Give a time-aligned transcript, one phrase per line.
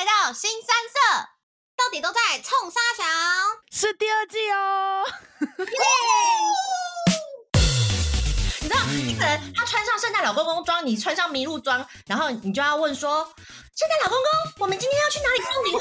[0.00, 1.28] 来到新三社，
[1.76, 3.04] 到底都在冲沙小？
[3.70, 5.04] 是第二季哦！
[5.58, 5.76] 耶！
[8.62, 13.22] 你知道，一个人他穿上圣诞老公公装，你穿上麋鹿装，然后你就要问说
[13.76, 14.24] ：“圣诞老公公，
[14.60, 15.80] 我们今天要去哪里送礼物？”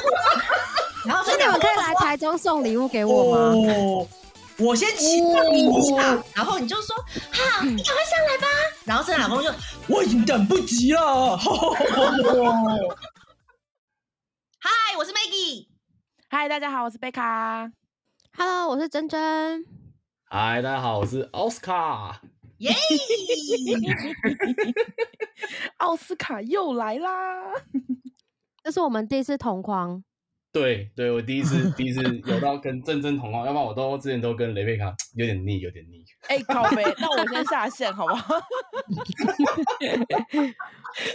[1.08, 3.54] 然后所以你们可以来台中送礼物给我吗？
[3.74, 4.06] 哦、
[4.58, 5.64] 我先期待一
[5.96, 6.94] 下，哦、然后你就说
[7.32, 8.48] ：“好，你赶快上来吧。
[8.50, 9.58] 嗯”然后圣诞老公公就
[9.88, 11.40] ：“我已经等不及了。
[14.62, 15.68] ”嗨，我是 Maggie。
[16.30, 17.72] 嗨，大家好，我是贝卡。
[18.36, 19.66] Hello，我是珍珍。
[20.26, 22.22] 嗨，大家好，我是奥斯卡。
[22.58, 22.70] 耶！
[25.78, 27.54] 奥斯卡又来啦！
[28.62, 30.04] 这是我们第一次同框。
[30.52, 36.04] 对，对我第一次， 第一次有到跟珍珍同框，要不然我都之前都跟雷贝卡 有点腻，有点腻。
[36.28, 38.36] 哎、欸，靠呗，那我先下线好不好？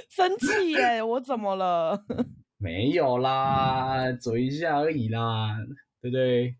[0.09, 1.03] 生气耶！
[1.03, 2.03] 我怎么了？
[2.65, 5.55] 没有啦，嘴一下而已啦，
[6.01, 6.57] 对不对？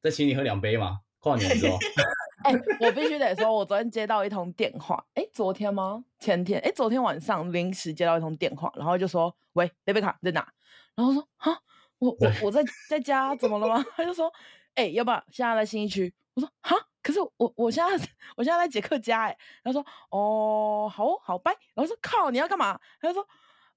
[0.00, 1.76] 再请你喝两杯嘛，跨年的时候。
[2.44, 6.04] 哎、欸，我必须得说，我昨天接到一通电话，哎、欸，昨天吗？
[6.20, 6.60] 前天？
[6.60, 10.46] 哎、欸，昨天晚上临时接到一通电话，然后就说：“喂，雷贝卡在哪？”
[10.94, 11.58] 然后说：“哈，
[11.98, 14.32] 我我我在在家，怎么了吗？” 他就说
[14.76, 23.26] ：“哎、欸，要不要现在在新一区？”我说：“哈，可是我我现在我现在在杰克家。”哎，他说：“哦，好好拜。”然后说：“靠，你要干嘛？”他就说。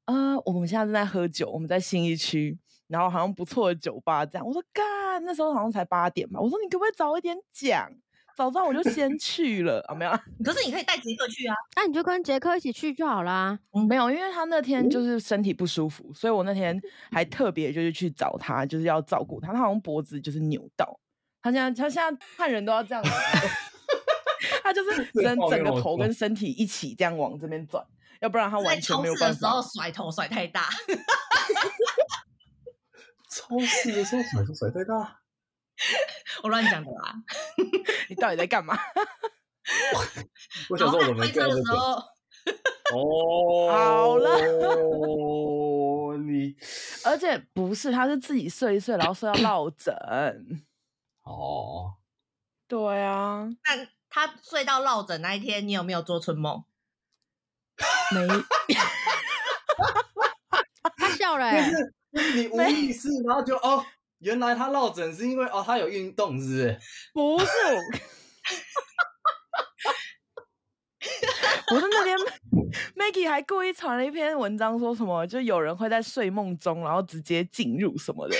[0.07, 4.45] 呃，我们现在正在喝酒，我们在信义区，然后好像不错的酒吧这样。
[4.45, 6.39] 我说干，那时候好像才八点吧。
[6.39, 7.89] 我说你可不可以早一点讲？
[8.37, 10.11] 早知道我就先 去了啊，没有。
[10.45, 13.57] 可是你可以带杰克去啊，那你就跟杰克一起去就好啦。
[13.73, 16.79] 嗯，没有，因为他那天就是身体不舒服，嗯、所以我那天
[17.11, 19.51] 还特别就是去找他，就是要照顾他。
[19.51, 20.99] 他好像脖子就是扭到，
[21.41, 23.09] 他现在他现在看人都要这样子，
[24.61, 27.83] 他就是整整个头跟身体一起这样往这边转。
[28.21, 29.39] 要不然他完全没有办法。
[29.39, 30.69] 超市的时候甩头甩太大。
[33.29, 35.19] 超市的时候甩头甩太大。
[36.43, 37.13] 我乱讲的啦。
[38.09, 38.77] 你到底在干嘛？
[40.69, 41.61] 我想说我怎么这样子。
[42.93, 44.37] 哦，好了。
[46.19, 46.55] 你，
[47.05, 49.93] 而且不是，他是自己睡一睡，然后睡到落枕。
[51.23, 51.93] 哦。
[52.67, 53.47] 对啊。
[53.63, 56.63] 那他睡到落枕那一天，你有没有做春梦？
[58.13, 58.27] 没，
[60.97, 61.71] 他笑了、欸。
[62.11, 63.85] 就是你无意识，然后就哦，
[64.19, 66.79] 原来他落枕是因为哦，他有运动，是不是？
[67.13, 67.47] 不是，
[71.73, 72.17] 我是那天
[72.95, 78.35] Maggie 还故意传了一篇文章，说什么就有人会在睡梦中，然后直接进入什么的。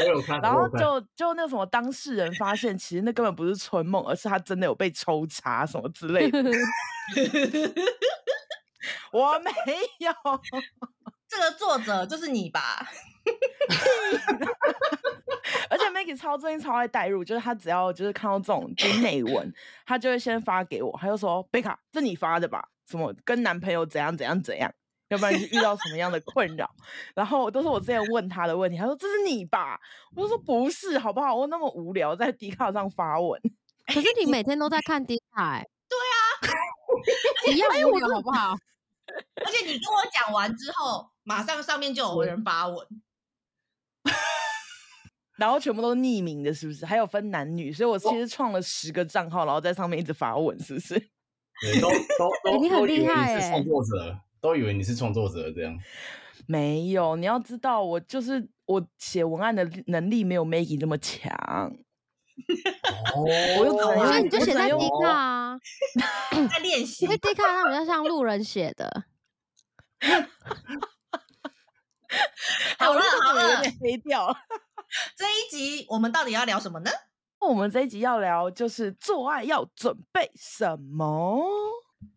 [0.00, 6.42] 我有看，然后就就那什么当事人发现，其实那根本不是春梦，而是他真的有被抽查什么之类的。
[9.12, 9.50] 我没
[9.98, 10.12] 有，
[11.28, 12.88] 这个作者就是你吧？
[15.70, 19.52] 而且 Maggie 超最近超爱代入，就是他只要就是看到这种就是内文，
[19.86, 22.68] 他就会先发给我，他就说：“贝卡，这你发的吧？
[22.90, 24.72] 什么跟男朋友怎样怎样怎样。”
[25.12, 26.68] 要不然是遇到什么样的困扰，
[27.14, 28.78] 然后都是我之前问他的问题。
[28.78, 29.78] 他说：“这是你吧？”
[30.16, 31.34] 我就说：“不是，好不好？
[31.34, 33.40] 我那么无聊，在 D 卡上发文。
[33.86, 38.56] 可是你每天都在看 D 卡，欸， 对啊，一样无聊，好不好？
[39.44, 42.86] 而且你跟我讲完之后，马上上面就有人发文，
[45.36, 46.86] 然后全部都匿名的，是不是？
[46.86, 50.98] 还有分男女，所以我其实创了十个账号，然后在上面一直发文，是不是？
[51.60, 54.18] 对，都都都，你很厉害哎，创作者。
[54.42, 55.78] 都以为你是创作者这样，
[56.46, 57.14] 没有。
[57.16, 61.32] 你要知道，我就是我写文案的能力没有 Maggie 那么强。
[63.14, 63.22] 哦，
[63.58, 65.60] 我又所以你就写在 D 卡啊，
[66.52, 67.04] 在练习。
[67.04, 69.04] 因为 D 卡它比较像路人写的。
[72.78, 74.36] 好了好了，有点黑掉。
[75.16, 76.90] 这一集我们到底要聊什么呢？
[77.38, 81.46] 我们这一集要聊就是做爱要准备什么？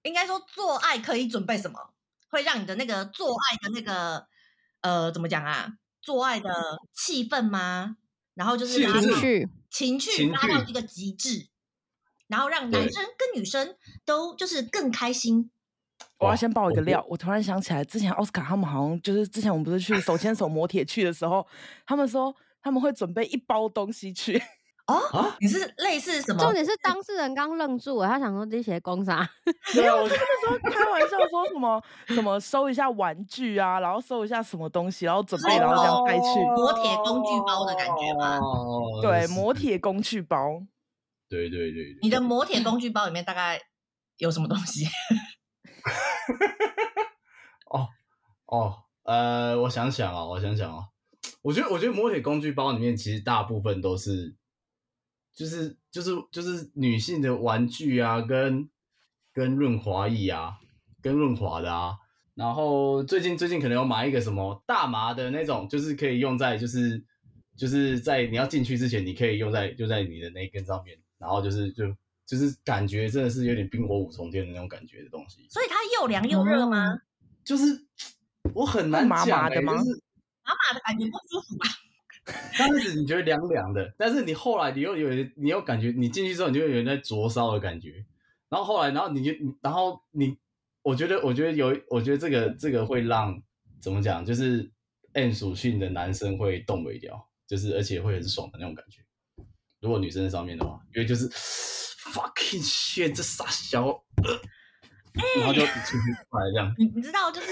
[0.01, 1.79] 应该说做爱可以准备什么？
[2.35, 4.27] 会让你的那个做爱的那个
[4.81, 5.69] 呃，怎么讲啊？
[6.01, 6.49] 做爱的
[6.93, 7.95] 气氛吗？
[8.33, 11.47] 然后就是情绪，情绪拉到一个极致，
[12.27, 15.49] 然后让男生跟女生都就是更开心。
[16.17, 21.47] 我要先爆一个料，我突然想起来，之前奥斯卡他们好像就是之前我们不是去手牵手磨铁去的时候，
[21.85, 24.41] 他们说他们会准备一包东西去。
[24.87, 26.39] 哦，啊、你是类似什么？
[26.39, 29.27] 重点是当事人刚愣住了，他想说这些公啥？
[29.75, 38.37] 没有，他 那时候开玩笑说什么什么收一下玩具啊，然后收一下什么东西，然后准备然后这样带去磨铁工具包的感觉吗？
[38.39, 40.61] 哦、对，磨铁工具包。
[41.27, 41.97] 对对对对。
[42.03, 43.59] 你的磨铁工具包里面大概
[44.17, 44.85] 有什么东西？
[47.71, 47.87] 哦，
[48.45, 50.83] 哦，呃，我想想啊，我想想啊，
[51.41, 54.35] 我觉得我觉得磨铁工具包里面其实大部分都是，
[55.35, 58.69] 就是就是就是女性的玩具啊，跟
[59.33, 60.55] 跟润滑液啊，
[61.01, 61.97] 跟润滑的啊。
[62.33, 67.03] 然后最近最近可能有买一个什么大麻的那种，就是可以用在就是
[67.55, 71.85] 就是在你要进去之前，你可以用在就在你的那一根上面，然后就是就
[72.25, 75.45] 就是感觉真的是有点冰火五重天的那种感觉的东西。
[75.49, 76.93] 所以它又凉又热吗？
[76.93, 77.01] 嗯、
[77.43, 77.85] 就是
[78.53, 79.73] 我很难讲、欸，麻麻的吗？
[79.77, 80.03] 就是
[80.43, 81.65] 麻麻的感觉不舒服吧？
[82.57, 88.05] 刚开始你觉得凉凉的，但是你后来你又有你又感觉你进去之后你就有人在灼烧的感觉，
[88.49, 89.31] 然后后来然后你就
[89.61, 90.37] 然后你。
[90.87, 93.41] 我觉得，我觉得有，我觉得这个这个会让
[93.81, 94.71] 怎么讲，就是
[95.13, 99.01] M 属性的男生会动尾掉，就是而且会很爽的那种感觉。
[99.81, 104.31] 如果女生在上面的话，因为就是 fucking shit，这傻小，呃
[105.15, 106.71] 欸、然后就出去来这样。
[106.77, 107.51] 你你知道，就是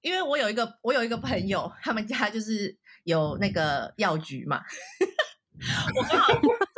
[0.00, 2.76] 因为我有一个我有一个朋友，他们家就是
[3.08, 4.62] 有那个药局嘛。
[5.96, 6.32] 我刚好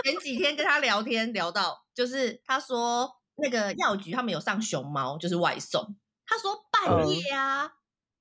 [0.05, 3.17] 前几天跟他聊天聊到，就是他说。
[3.43, 5.97] 那个药局他们有上熊猫，就是外送。
[6.27, 7.71] 他说半夜啊，嗯、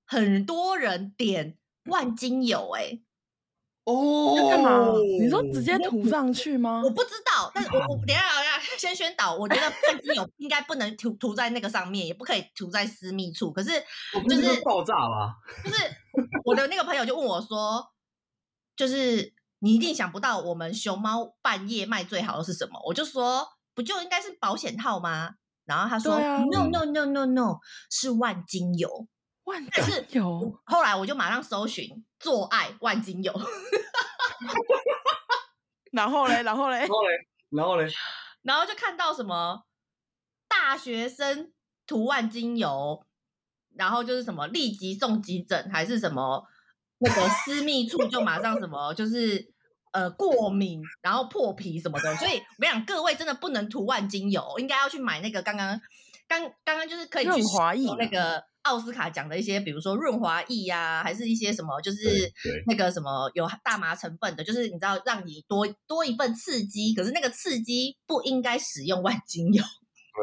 [0.05, 1.57] 很多人点
[1.87, 2.99] 万金油、欸，哎，
[3.83, 4.93] 哦，干嘛？
[5.19, 6.81] 你说直接涂上去吗？
[6.85, 13.51] 我不知道，但是我我等下等下先宣导，我觉得万金油应该不能涂涂在那个上面，也不可以涂在私密处。
[13.51, 13.71] 可是
[14.29, 15.35] 就是爆炸了？
[15.65, 15.83] 就是
[16.45, 17.85] 我的那个朋友就问我说，
[18.79, 22.79] 就是你一定想不到我们熊猫半夜卖最好的是什么？
[22.85, 23.45] 我就说。
[23.75, 25.35] 不就应该是保险套吗？
[25.63, 27.59] 然后他说、啊、：“No No No No No，
[27.89, 29.07] 是万金油。
[29.45, 31.87] 万金油。”后来我就马上搜寻
[32.19, 33.31] “做爱万金油”，
[35.93, 37.89] 然后嘞，然后嘞，然后嘞，然后嘞，
[38.41, 39.63] 然后就看到什么
[40.49, 41.53] 大学生
[41.87, 43.05] 涂万金油，
[43.77, 46.45] 然后就是什么立即送急诊，还是什么
[46.99, 49.53] 那个私密处就马上什么就是。
[49.91, 55.81] 呃，过敏，然后破皮什么的，所以我跟你讲，各位真的不能涂万金油，应该要去买那个刚刚
[56.27, 61.97] 刚刚刚就是可以去润滑液那个奥斯卡讲的一些，比如说润滑液呀、啊，还是一些什么，就是
[62.67, 69.63] 那个什么有大麻成分的，就是你知道让你多多一份刺激，可是那个刺激不应该使用万金油。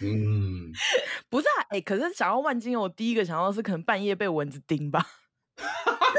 [0.00, 0.72] 对，嗯，
[1.28, 5.06] 不是啊，哎、欸，可是想要万金油，我第一个想到是可能半夜被蚊子叮吧？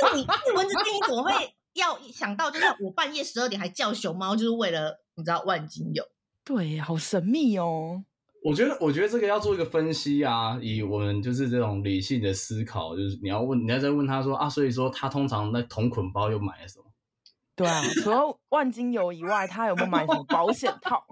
[0.02, 1.56] 那你蚊子叮你怎么会？
[1.74, 6.04] 要想到就是我半夜十二点还叫熊猫，就是为了你知道万金油，
[6.44, 8.04] 对，好神秘哦。
[8.44, 16.86] 我觉得，我觉得这个要做一个分析啊，以我们就是这种理性的思考，就是你要问，你要再问他说啊，所以说他通常那同捆包又买了什么？
[17.56, 21.06] 对啊，除了万金油以外，他有没有买什么保险套？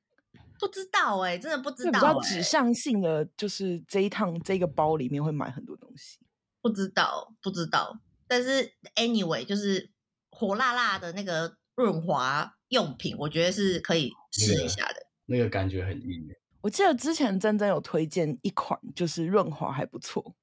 [0.58, 1.92] 不知道哎、欸，真的不知道、欸。
[1.92, 6.18] 比较指向性的，就是这一趟这个包里面会买很多东西。
[6.68, 7.98] 不知道，不知道。
[8.26, 9.90] 但是 anyway，就是。
[10.38, 14.96] 火辣辣的那个润滑用品，我觉得是可以试一下的。
[15.24, 16.28] 那个、那个感觉很硬。
[16.60, 20.34] 我记得之前珍珍有推荐一款，就是润滑还不错。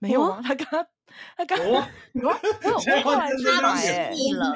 [0.00, 0.40] 没有 啊？
[0.42, 0.86] 他刚刚
[1.36, 1.76] 他刚刚，我
[2.26, 4.52] 我后来去买、欸，失忆了，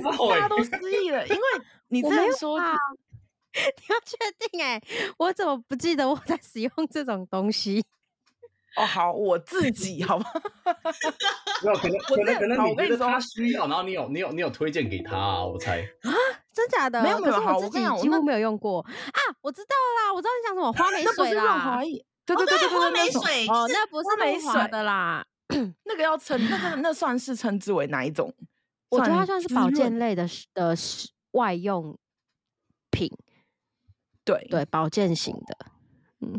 [0.30, 0.70] 大家都失
[1.04, 1.42] 忆了，因为
[1.88, 4.16] 你之前说的，你要确
[4.48, 4.82] 定哎、欸，
[5.18, 7.84] 我怎么不记得我在使用这种东西？
[8.76, 10.32] 哦，好，我自己好吧，
[11.62, 16.10] 没有可能，可能可能你觉得他需要，然后你有你有你有推荐给他啊，我猜啊，
[16.52, 17.02] 真假的？
[17.02, 21.80] 没有没有，好，我跟你讲，几乎没有用过啊，我知道啦，我知道你讲什么花眉水啦，
[22.24, 25.24] 对对对对对，花眉水哦，那不是花眉水的啦，
[25.84, 28.32] 那个要称，那个那算是称之为哪一种？
[28.88, 30.74] 我觉得它算是保健类的的
[31.32, 31.98] 外用
[32.90, 33.10] 品，
[34.24, 35.56] 对对，保健型的。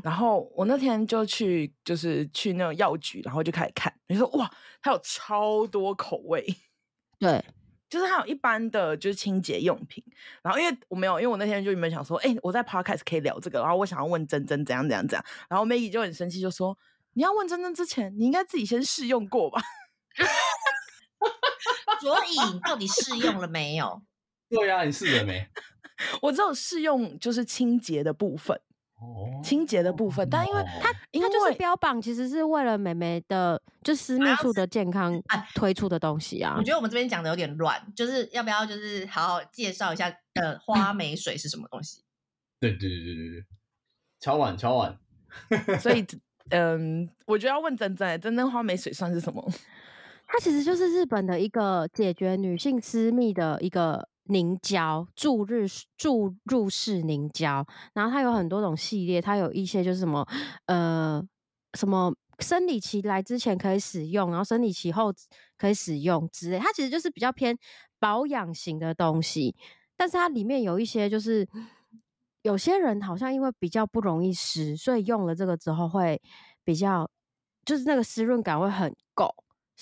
[0.03, 3.93] 然后我那天就去，就是去那种药局，然后就开始看。
[4.07, 4.49] 你说哇，
[4.81, 6.45] 它有超多口味，
[7.19, 7.43] 对，
[7.89, 10.03] 就是它有一般的就是清洁用品。
[10.41, 15.25] 然后因为我没有，因为我那天就没有想说，哎，我在 Podcast 可以聊这个，然后我想要问珍珍怎样怎样怎样。
[15.49, 16.77] 然后 Maggie 就很生气，就说
[17.13, 19.61] 你要问珍珍之前，你应该自己先试用过吧。
[22.01, 22.35] 所以
[22.65, 24.01] 到底试用了没有？
[24.49, 25.47] 对呀、啊，你试了没？
[26.21, 28.59] 我只有试用就是清洁的部分。
[29.43, 35.21] 清洁的部分，但因为它，它就是标榜，其实是为了美眉的，就私密处的健康
[35.53, 36.55] 推出的东西啊。
[36.57, 42.01] 我觉得我们这边讲的有点乱，就是要不要就是好好介绍一下，呃，花眉水是什么东西？
[42.59, 43.45] 对对对对对对，
[44.19, 44.97] 敲碗敲碗。
[45.79, 46.05] 所以，
[46.51, 49.45] 嗯，我觉得要问珍珍，珍珍花眉水算是什么？
[50.25, 54.07] 它其实就是日本的一个解决女性私密的一个。
[54.25, 60.25] 凝胶注日注入式凝胶，然后它有很多种系列，它有一些就是什么
[60.67, 61.21] 呃
[61.73, 65.13] 什么生理期来之前可以使用，然后生理期后
[65.57, 66.59] 可以使用之类。
[66.59, 67.57] 它其实就是比较偏
[67.99, 69.55] 保养型的东西，
[69.97, 71.47] 但是它里面有一些就是
[72.41, 76.21] 有些人好像因为比较不容易湿，所以用了这个之后会
[76.63, 77.09] 比较
[77.65, 79.33] 就是那个湿润感会很够，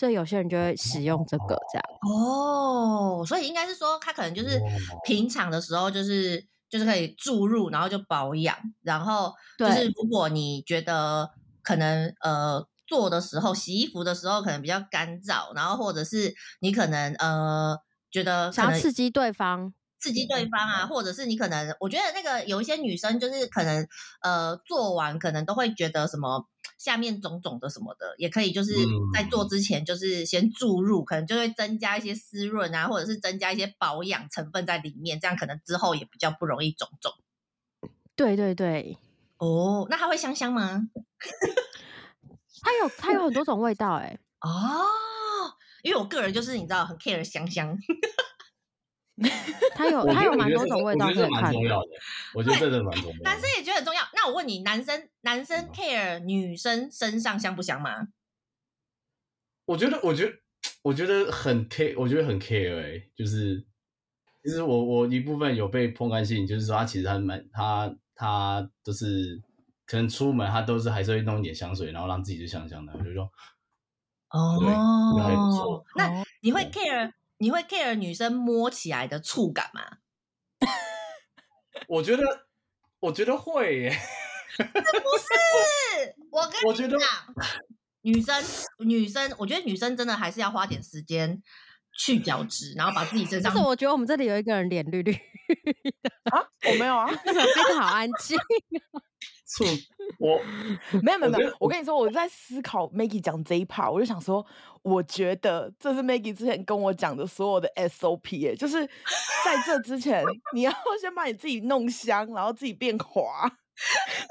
[0.02, 1.84] 所以有些人就会使用这个这样。
[2.10, 4.60] 哦，所以应该是说他可能就是
[5.06, 11.30] 平常的时候就是就是可以注入，然后就保养，然后就是如果你觉得。
[11.64, 17.78] 可能呃做的时候，洗衣服的时候可能比较干燥，然后或者是你可能呃
[18.10, 23.88] 觉得想要刺激对方，刺激对方啊，或者是你可能我觉得那个有一些女生就是可能
[24.22, 26.48] 呃做完可能都会觉得什么
[26.80, 28.74] 下面肿肿的什么的，也可以就是
[29.14, 37.14] 在做之前就是先注入，可能就会增加一些湿润啊，或者是增加一些保养成分在里面，这样可能之后也比较不容易肿肿。
[38.16, 38.98] 对对对。
[39.38, 40.82] 哦，那它会香香吗？
[42.64, 44.20] 它有它有很多种味道哎、欸。
[44.42, 44.86] 哦，
[45.84, 47.78] 因为我个人就是你知道很 care 香香。
[49.76, 51.88] 它有它有蛮多种味道，我觉得蛮重要的。
[52.34, 53.24] 我觉得真的蛮重要的。
[53.24, 54.02] 男生也觉得很重要。
[54.14, 58.08] 那我问你，男生男生 care 女生身上香不香吗？
[59.66, 60.34] 我觉得，我觉得，
[60.84, 63.66] 我觉得很 care，我觉得很 care 哎、欸，就是
[64.44, 67.96] 其实我我一部分有被碰干性，就是说他其实他蛮他。
[68.14, 69.42] 他都是
[69.88, 72.94] 可能出门，他都是还是会弄一点香水，然后让自己就香香的。
[72.94, 73.24] 我就说，
[74.30, 79.98] 哦，那你会 care 你会 care 女生摸起来的触感吗？
[81.88, 82.24] 我觉得，
[83.00, 84.00] 我觉得会耶。
[84.58, 87.00] 不是， 我跟你讲，
[88.02, 88.44] 女生
[88.86, 91.42] 女生，我觉得女生真的还是要花点时间。
[92.04, 93.54] 去角质，然后把自己身上。
[93.54, 95.14] 但是我觉得我们这里有一个人脸绿绿
[96.32, 98.36] 啊，我没有啊， 非常好安静。
[99.46, 99.68] 错，
[100.18, 100.40] 我
[101.04, 101.56] 没有没有没有。
[101.60, 104.44] 我跟你说，我在思考 Maggie 讲这一 part，我就想说，
[104.82, 108.88] 我觉得这是 Maggie 之前跟我讲的所有的 SOP，哎，就是
[109.44, 113.52] 在这之前，你要先把你自己弄香，然后自己变滑，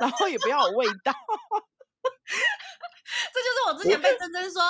[0.00, 1.12] 然后也不要有味道。
[3.34, 4.62] 这就是我之前被珍珍说，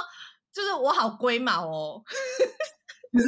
[0.53, 2.03] 就是我好龟毛哦。
[3.13, 3.27] 就是，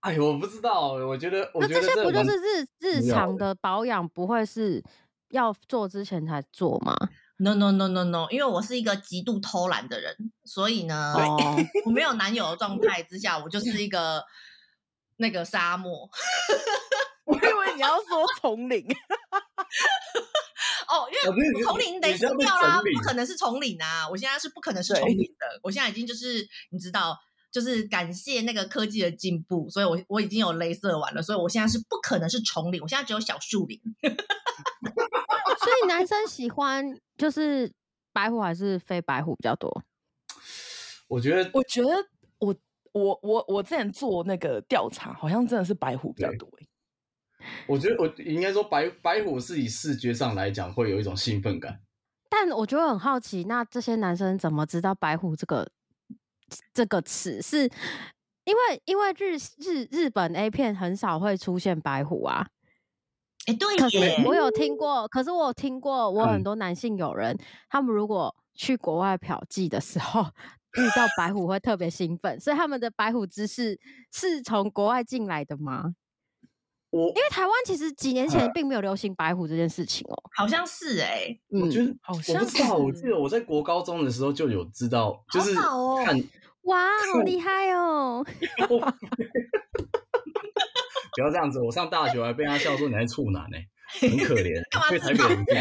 [0.00, 4.82] 哎，我不知道，我觉得，我觉得这，那这些不就是日日常的保养，不会是
[5.30, 6.96] 要做之前才做吗
[7.38, 11.24] ？No No No No No，因为我是一个极度偷懒的人，所以呢，对
[11.84, 14.24] 我没有男友的状态之下，我就是一个
[15.16, 16.08] 那个沙漠。
[17.24, 18.84] 我以为你要说丛林。
[20.88, 24.08] 哦，因为丛林得掉啦，不可能是丛林啊！
[24.08, 27.16] 我现在是不可能是丛林的，我现在已经就是你知道。
[27.50, 33.80] 就是感谢那个科技的进步，所以我我已经有镭射完了，所以我现在是不可能是丛林，我现在只有小树林。
[34.02, 36.84] 所以男生喜欢
[37.16, 37.70] 就是
[38.12, 39.82] 白虎还是非白虎比较多？
[41.08, 41.88] 我觉得，我觉得
[42.38, 42.54] 我
[42.92, 46.48] 我我我之前做那个调查，好像真的是白虎比较多。
[47.66, 51.80] 我觉得我应该说白白虎是以视觉上来讲会有一种兴奋感，
[52.28, 55.70] 但我就很好奇，那这些男生怎么知道白虎这个？
[56.72, 57.62] 这个词是
[58.44, 62.46] 因为因为日日日本 A 片很少会出现白虎啊，
[63.46, 67.38] 哎，对，可是我有听过，可是我有听过，我很多男性友人，嗯、
[67.68, 73.78] 他们如果去国外嫖妓的时候遇到白虎会特别兴奋，所以他们的白虎姿势
[74.12, 75.94] 是从国外进来的吗？
[76.90, 86.20] 我因为台湾其实几年前并没有流行白虎这件事情哦、喔，好像是哎、欸，我觉得好像是，我记得我在国高中的时候就有知道，就是看。
[86.64, 88.22] 哇，好厉害哦！
[91.16, 93.56] 不要这样子，我上大学还被他笑说你还是处男呢，
[93.98, 94.62] 很可怜。
[94.90, 95.56] 对台北人对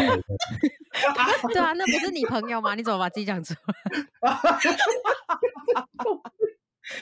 [1.61, 2.75] 啊，那不是你朋友吗？
[2.75, 3.73] 你怎么把自己讲出来？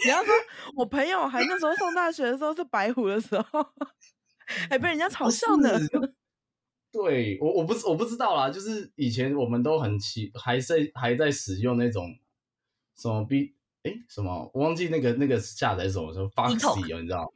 [0.04, 0.32] 你要说
[0.76, 3.66] 我朋友还那时候上大学的时候是白虎的时候，
[4.70, 5.78] 还被人家嘲笑呢。
[6.92, 12.18] 对我，我不我不知道啦，就是以前我们都很奇，还在还在使用那种
[12.96, 13.54] 什么 B。
[13.84, 14.50] 哎，什么？
[14.54, 17.28] 我忘记那个那个下载什么什么 Foxy 哦，你知道吗？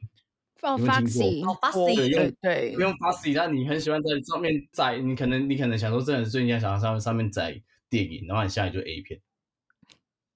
[0.72, 9.20] 有没有听过？Foxy 对对，用 Foxy，那你很喜欢在上面载，你可能你可能想说，真的最近想要上上面载电影，然后你下来就 A 片。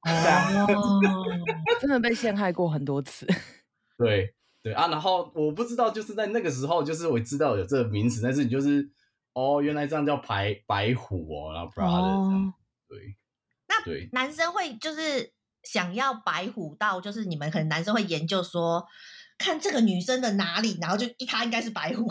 [0.05, 0.67] 对啊，
[1.81, 3.27] 真的被陷害过很多次。
[3.99, 4.35] 对
[4.67, 8.91] 对啊，然后我不知道，就是在那个时候，就是我知道有这个名词，但是你就是
[9.33, 12.53] 哦，原来这样叫白白虎哦，然后不知道的，
[12.89, 13.17] 对。
[13.69, 15.33] 那对男生会就是。
[15.63, 18.87] 想要白虎到，就是你们可能男生会研究说，
[19.37, 22.09] 看这个女生的哪里，然后就一她应该是白虎。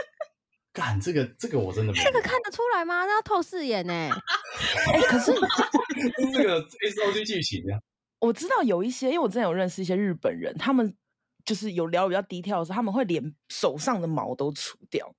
[0.72, 3.04] 干这个这个我真的没这个看得出来吗？
[3.04, 3.92] 那要透视眼呢？
[4.94, 5.30] 哎，可是
[6.32, 7.76] 这个 S O G 剧情啊，
[8.20, 10.96] 我知道有一些，因为我之前有认识一些日本人，他们
[11.44, 15.14] 就是有聊比较低调的时候，他们会连手上的毛都除掉。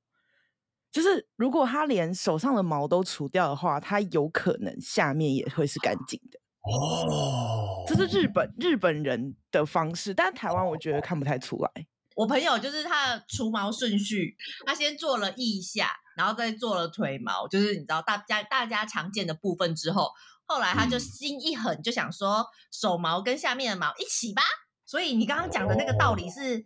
[0.91, 6.39] 就是如果他连手上的毛都除掉的话，他有可能下面也会是干净的。
[6.63, 11.71] 哦，这是日本日本人的方式，但台湾我觉得看不太出来。
[12.13, 14.35] 我朋友就是他的除毛顺序，
[14.65, 20.11] 他先做了腋下，然后再做了腿毛，就是你知道大家大家常见的部分之后，
[20.45, 24.43] 后来他就心一狠，就想说手毛跟下面的毛一起吧。
[24.91, 26.63] 所以你刚刚讲的那个道理是、哦、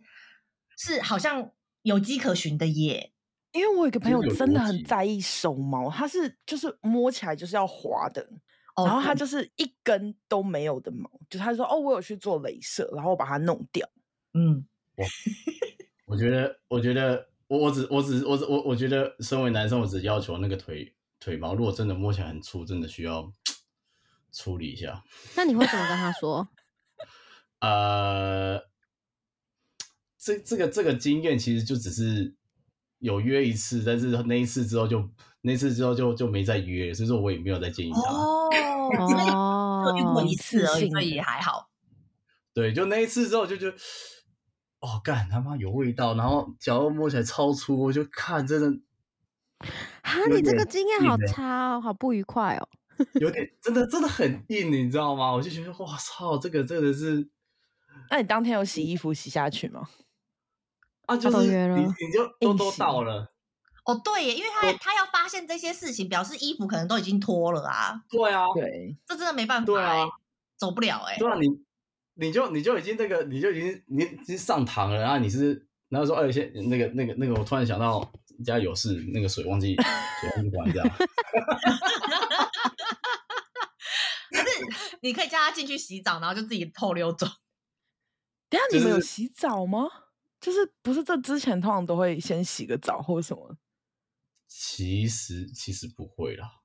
[0.76, 1.52] 是好像
[1.82, 3.12] 有迹可循的耶。
[3.52, 8.20] 因为我有一个朋友真的很在意手毛，他是就是摸起来就是要滑的，
[8.74, 13.88] 哦、然后他就是一根都没有的毛，就他说哦，我有去做镭射，然后我把它弄掉。
[14.34, 14.66] 嗯，
[16.06, 23.32] 我觉得，我觉得，我我只我只我我我觉得，身为男生，我只要求那个腿腿毛，如果真的摸起来很粗，真的需要
[24.34, 25.04] 处理一下。
[25.36, 26.48] 那你会怎么跟他说？
[27.60, 28.58] 呃，
[30.18, 32.34] 这这个这个经验其实就只是。
[32.98, 35.06] 有约一次，但是那一次之后就
[35.42, 38.00] 那一次之后就就没再约，所以说我也没有再建议他。
[38.10, 41.68] 哦，就遇过一次而已，所以也还好。
[42.54, 43.76] 对，就那一次之后就觉得，
[44.80, 48.68] 哦，干他妈有味道，然后脚又摸起来超粗，我就看真的。
[50.00, 52.66] 啊，你这个经验好差哦，好不愉快哦。
[53.20, 55.30] 有点真的真的很硬，你知道吗？
[55.32, 57.28] 我就觉得哇操，这个真的是。
[58.10, 59.88] 那你当天有洗衣服洗下去吗？
[61.06, 61.36] 啊，就是
[61.68, 63.32] 你，你就都都到了。
[63.84, 68.02] 哦，对耶，因为他他要发现这些事情，表示衣服可能都已经脱了啊。
[68.10, 70.04] 对啊，对，这真的没办法，对啊，
[70.56, 71.16] 走不了哎。
[71.16, 71.48] 对啊，你
[72.14, 78.12] 你就你就已经那个，你就已经你已经上堂了，然后你是然后说，哎，先那个那个那个，我突然想到
[78.44, 80.82] 家有事，那个水忘记水忘记关掉。
[84.32, 84.44] 可是
[85.02, 87.28] 你可以叫他进去洗澡，然后就自己偷溜走。
[88.48, 89.88] 等下你们有洗澡吗？
[90.40, 93.56] 就是不是这之前通常都会先洗个澡或者什么？
[94.46, 96.60] 其实其实不会啦，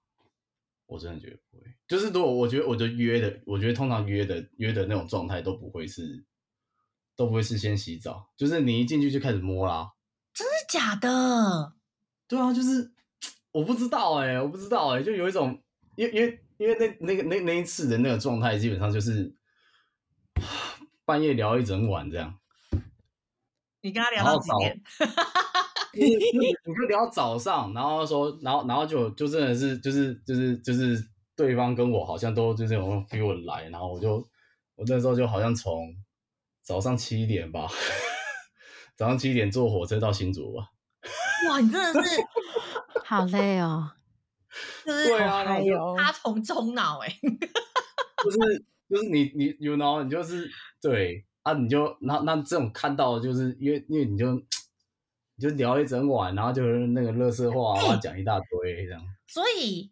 [0.85, 1.63] 我真的觉得不会。
[1.87, 6.23] 就是如果我觉得我的约的，我觉得通常约的约的那种状态都不会是，
[7.15, 8.29] 都不会是先洗澡。
[8.37, 9.93] 就是你一进去就开始摸啦。
[10.33, 11.73] 真的假的？
[12.27, 12.91] 对啊，就是
[13.51, 15.59] 我不知道哎、欸，我不知道哎、欸，就有一种，
[15.95, 19.33] 因为因为因为那那个那那一次的那个状态，基本上就是
[21.11, 22.39] 半夜聊一整晚这样。
[23.81, 24.81] 你跟他聊到几点？
[25.93, 26.05] 你
[26.39, 34.25] 你就聊早上，然后说，然后然后就就真的是就是就是就是对方跟我好像都就是有 feel 来，然后我就
[34.75, 35.93] 我那时候就好像从
[36.61, 37.67] 早上七点吧，
[38.95, 40.69] 早上七点坐火车到新竹吧。
[41.49, 42.21] 哇，你真的是
[43.03, 43.91] 好累哦，
[44.85, 47.19] 就是对啊，还有他从中脑哎，
[48.23, 50.49] 就是就是你你 you know 你就是
[50.81, 51.25] 对。
[51.43, 54.45] 啊，你就那那这种看到就是因为因为你就你
[55.39, 59.01] 就聊一整晚，然后就是那个乐色话，然后讲一大堆这样。
[59.25, 59.91] 所以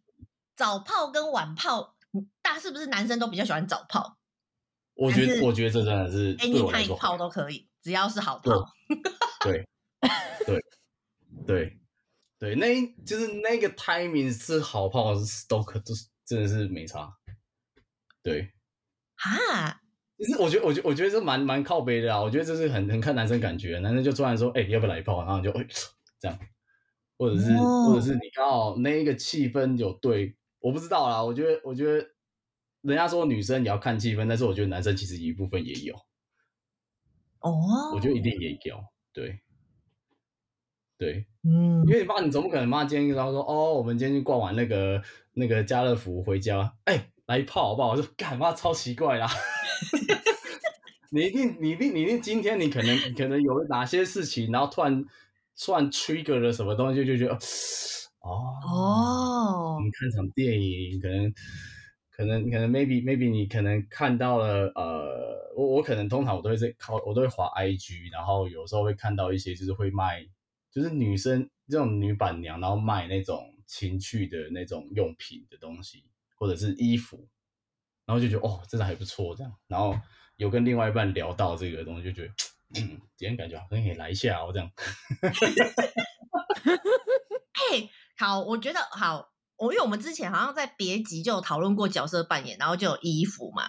[0.56, 1.96] 早泡跟晚泡，
[2.44, 4.20] 大是不是男生都比较喜欢早泡？
[4.94, 8.64] 我觉得我觉得这真的是哎，你看一泡都可以，只要是好泡。
[9.44, 9.66] 对
[10.46, 10.64] 对
[11.48, 11.80] 对
[12.38, 17.12] 对，那就是那个 timing 是好泡是都可都是真的是没差。
[18.22, 18.54] 对
[19.16, 19.82] 啊。
[20.20, 22.22] 其实我觉得，我觉得，我觉得这蛮蛮靠背的啊。
[22.22, 25.66] 我觉得这是很很看男生感觉，男生就突然说：“哎、欸，要不要来一炮？”然后你就哎
[26.20, 26.38] 这样，
[27.18, 31.24] 或者是、哦、或者是你刚好那一个气氛有对，我不知道啦。
[31.24, 32.06] 我觉得，我觉得
[32.82, 35.96] 人家说女生也要看气氛，但是我觉得男生其实一部分也有。
[37.40, 39.40] 哦，我觉得一定也有，对，
[40.98, 45.02] 对，嗯，因为你妈，你总不可能妈今天然后说：“哦，我们今天去逛完那个
[45.32, 49.30] 那个家乐福回家，哎、欸，来一炮好不好？”我说：“干嘛超奇怪啦。”
[51.12, 55.04] 你一定，你一定，你一定，今天你可能可能有哪些事情，然后突然
[55.58, 57.34] 突然 trigger 了什么东西，就觉得
[58.22, 61.34] 哦哦，你看场电影，可能
[62.12, 70.28] 可能可能 maybe maybe 你可能看到了呃，我我可能通常我都会在靠，我都会滑 IG，然后有时候会看到一些就是会卖，
[70.72, 76.04] 就是女生这种女板娘，然后卖那种情趣的那种用品的东西，
[76.36, 77.28] 或者是衣服，
[78.10, 79.96] 然后就觉得哦，真的还不错这样，然后。
[80.40, 82.34] 有跟另外一半聊到这个东西，就觉得，
[82.80, 84.72] 嗯，今天感觉好像可以来一下哦，这样。
[87.70, 93.64] 嘿， 好，我觉得好，我因为我们之前好像在别集就有讨论过角色扮演，然后就有衣服嘛。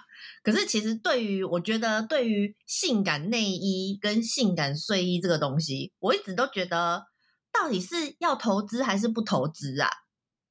[0.44, 7.05] 可是其实对于我觉得对于性感内衣跟性感睡衣这个东西，我一直都觉得
[7.50, 9.90] 到底是要投资还是不投资啊？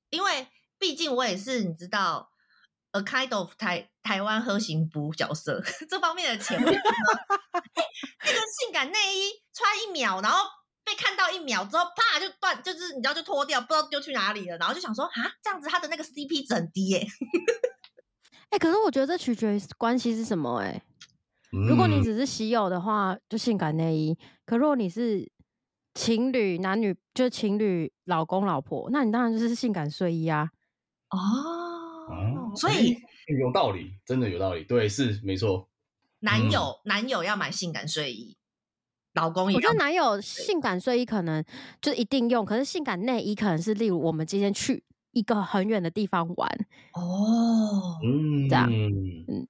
[0.09, 2.29] 因为毕竟我也是你知道
[2.91, 10.37] ，a kind of 台台湾喝行补角色 这方面的钱，那个性感内衣穿一秒，然后
[10.83, 15.11] 被看到一秒之后，啪就断，就是你知道就脱掉，不知道丢去哪里了，然后就想说啊，
[15.43, 17.05] 这样子他的那个 CP 值很低耶。
[18.49, 20.81] 哎、欸，可是我觉得这取决于关系是什么哎、欸。
[21.51, 25.31] 如果你只是喜友的话，就性感内衣；可如果你是
[25.95, 30.49] 情侣、男女，就是情侣、老公、老婆，那你当然就是性感睡衣啊。
[31.09, 32.97] 哦，嗯、所以
[33.39, 34.63] 有道理，真的有道理。
[34.63, 35.69] 对，是没错。
[36.19, 38.35] 男友、嗯、男友要买性感睡衣，
[39.13, 39.55] 老公也。
[39.55, 41.43] 我觉得男友性感睡衣可能
[41.81, 46.49] 就一定用，可是性感内衣可能是例如我们今天去一个很远的地方玩
[46.93, 49.47] 哦，嗯，这样，嗯。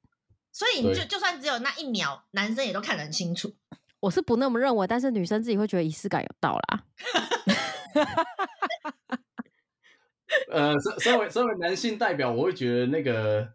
[0.51, 3.55] 所以你就就算只有那一秒，男生也都看得很清楚。
[4.01, 6.83] 我是不那么认为，但是女生自己会觉得仪式感有到啦。
[10.51, 13.47] 呃，身身为身为男性代表，我会觉得那个，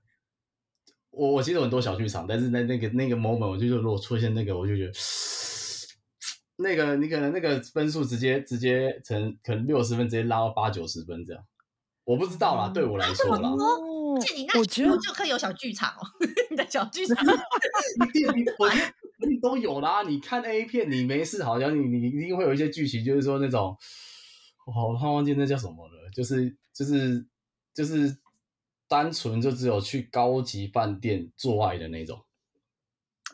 [1.10, 4.92] 我我其实有很多小剧场，但是在那个那个 moment，我就觉得如果出现那个，我就觉得
[6.56, 11.42] 那个你可能那个分数直接直接成可能六十分直接拉到八九十分这样。
[12.04, 13.48] 我不知道啦，嗯、对我来说啦。
[13.48, 16.06] 而且你那我觉得就可以有小剧场哦，
[16.50, 17.16] 你的小剧场
[18.14, 20.02] 一定我觉得你都有啦。
[20.02, 23.76] 你看 A 片，你没事，好像你你一定会有一些剧情，就是说那种，
[24.66, 27.26] 我好像忘记那叫什么了，就是就是
[27.74, 28.16] 就是
[28.88, 32.24] 单纯就只有去高级饭店做爱的那种。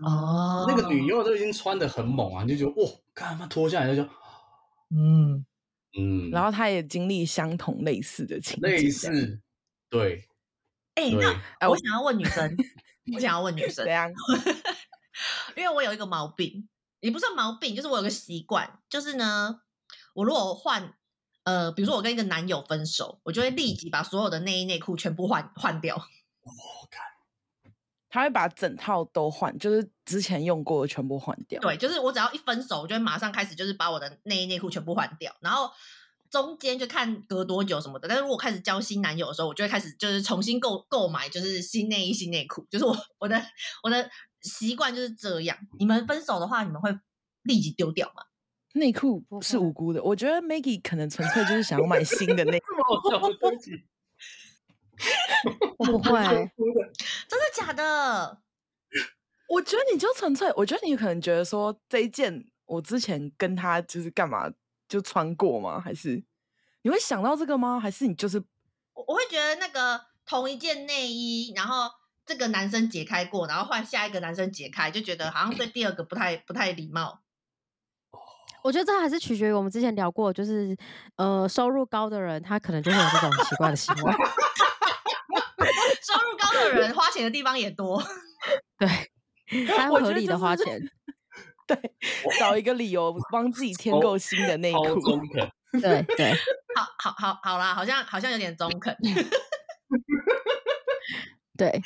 [0.02, 4.02] 哦，那个女优都已经穿的很猛啊，你就觉得哇，干嘛脱下来就
[4.90, 5.44] 嗯
[5.98, 9.40] 嗯，然后她也经历相同类似的情节，类似
[9.88, 10.24] 对。
[10.94, 12.56] 哎、欸，那我想要问女生，
[13.14, 14.10] 我想要问女生，怎样？
[15.56, 16.68] 因为我有一个毛病，
[17.00, 19.60] 也不算毛病，就是我有个习惯，就是呢，
[20.14, 20.94] 我如果换，
[21.50, 25.96] 呃，比如说我跟一个男友分手，我就会立即把所有的内衣内裤全部换换掉。
[25.96, 26.52] 我
[26.88, 27.02] 看，
[28.08, 31.60] 他会把整套都换，就是之前用过的全部换掉。
[31.60, 35.70] 对，就是我只要一分手，我就会马上开始，就是把我的内衣内裤全部换掉，然后。
[36.30, 43.42] 中间就看隔多久什么的，但是如果开始交新男友的时候，我就会开始就是重新购购买，就是新内衣、新内裤，就是我我的
[43.82, 44.08] 我的
[44.40, 45.58] 习惯就是这样。
[45.76, 46.96] 你们分手的话，你们会
[47.42, 48.22] 立即丢掉吗？
[48.74, 52.66] 内裤是无辜的，我觉得 Maggie 可能纯粹就是想要买新的内 裤。
[55.78, 56.12] 我不会，
[57.28, 58.42] 真的假的？
[59.48, 64.52] 我觉得你就纯粹，我觉得你可能觉得说这一件我之前跟他就是干嘛？
[64.88, 65.80] 就穿过吗？
[65.80, 66.22] 还是
[66.82, 67.80] 你会想到这个吗？
[67.80, 68.38] 还是你就是
[68.92, 71.90] 我我会觉得那个同一件内衣，然后
[72.26, 77.22] 这个男生解开过，然后换下一个男生解开，就觉得好像对第二个不太不太礼貌。
[78.62, 80.76] 我觉得这还是取决于我们之前聊过，就是
[81.16, 84.12] 呃收入高的人，他可能就会有这种奇怪的行为。
[86.02, 88.02] 收入高的人花钱的地方也多，
[88.78, 88.88] 对，
[89.66, 90.80] 他合理的花钱。
[91.66, 91.78] 对，
[92.38, 94.98] 找一个理由帮自己添购新的内裤。
[95.00, 95.48] 中肯，
[95.80, 96.32] 对对，
[96.74, 98.96] 好好好好啦，好像好像有点中肯。
[101.56, 101.80] 对，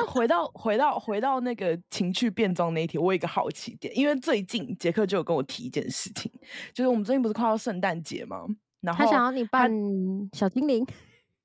[0.00, 6.32] 但回到回到回到那个情趣变装那一题，我有一个好奇点，因为最近杰克就有跟我提一件事情，
[6.72, 8.44] 就是我们最近不是快要圣诞节吗？
[8.80, 9.70] 然后他想要你扮
[10.32, 10.84] 小精灵，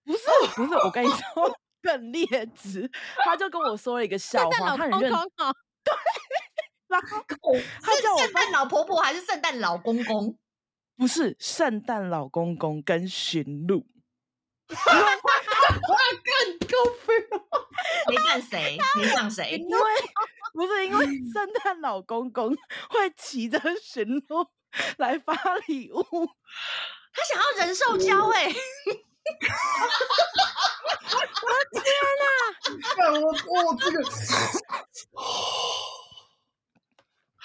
[0.06, 0.20] 不是
[0.56, 2.90] 不是，我跟你说更劣质，
[3.26, 5.12] 他就跟我说了一个笑话，他很认真。
[5.12, 5.94] 对。
[6.88, 7.18] 然后
[7.82, 10.38] 他叫我圣诞老婆婆还是圣诞老公公？
[10.96, 13.86] 不是圣诞老公公跟驯鹿。
[15.88, 16.34] 哇，干
[16.68, 16.74] 够
[17.06, 17.08] 飞！
[18.08, 18.78] 没干谁？
[18.96, 19.58] 没上谁？
[19.58, 19.84] 因为
[20.54, 22.56] 不是因为圣诞老公公
[22.90, 24.48] 会骑着驯鹿
[24.98, 25.34] 来发
[25.68, 26.02] 礼物，
[27.14, 28.54] 他想要人兽交哎！
[31.42, 31.84] 我的天
[32.22, 32.30] 哪！
[33.20, 33.96] 我我这个。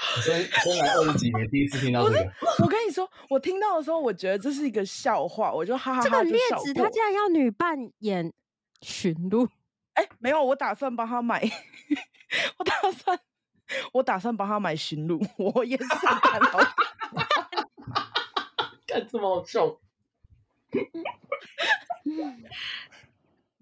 [0.23, 2.33] 所以，生来二十几年，第一次听到这个。
[2.61, 6.03] 我跟你说，我听到的时候，我觉得这是一个笑话，我就哈哈哈。
[6.03, 8.33] 这个劣质，他竟然要女扮演
[8.81, 9.47] 驯鹿？
[9.95, 11.41] 哎、欸，没有，我打算帮他买。
[12.57, 13.21] 我打算，
[13.93, 15.21] 我打算帮他买驯鹿。
[15.37, 16.59] 我也是看到，
[18.87, 19.79] 干这么好笑。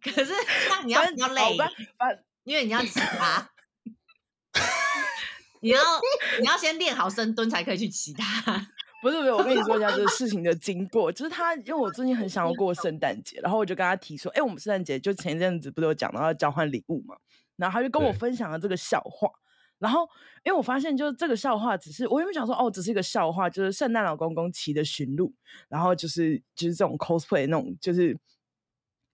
[0.03, 0.33] 可是，
[0.71, 1.57] 那你要你要累，
[2.45, 3.51] 因为你要骑他。
[5.61, 5.81] 你要
[6.41, 8.67] 你要先练好深蹲才可以去骑它。
[9.01, 17.17] 不是不是，我跟你说一下这个事情的经过，就是他因为我最近很想要过圣诞节，然后我就跟他提说，哎、欸，我们圣诞节就前一阵子不是有讲到要交换礼物嘛，
[17.55, 19.31] 然后他就跟我分享了这个笑话，
[19.79, 20.01] 然后
[20.43, 25.33] 因为我发现就是这个笑话只是我原本想说哦，只是一个笑话，就是圣诞老公公骑的驯鹿，
[25.69, 28.19] 然后就是就是这种 cosplay 那种就是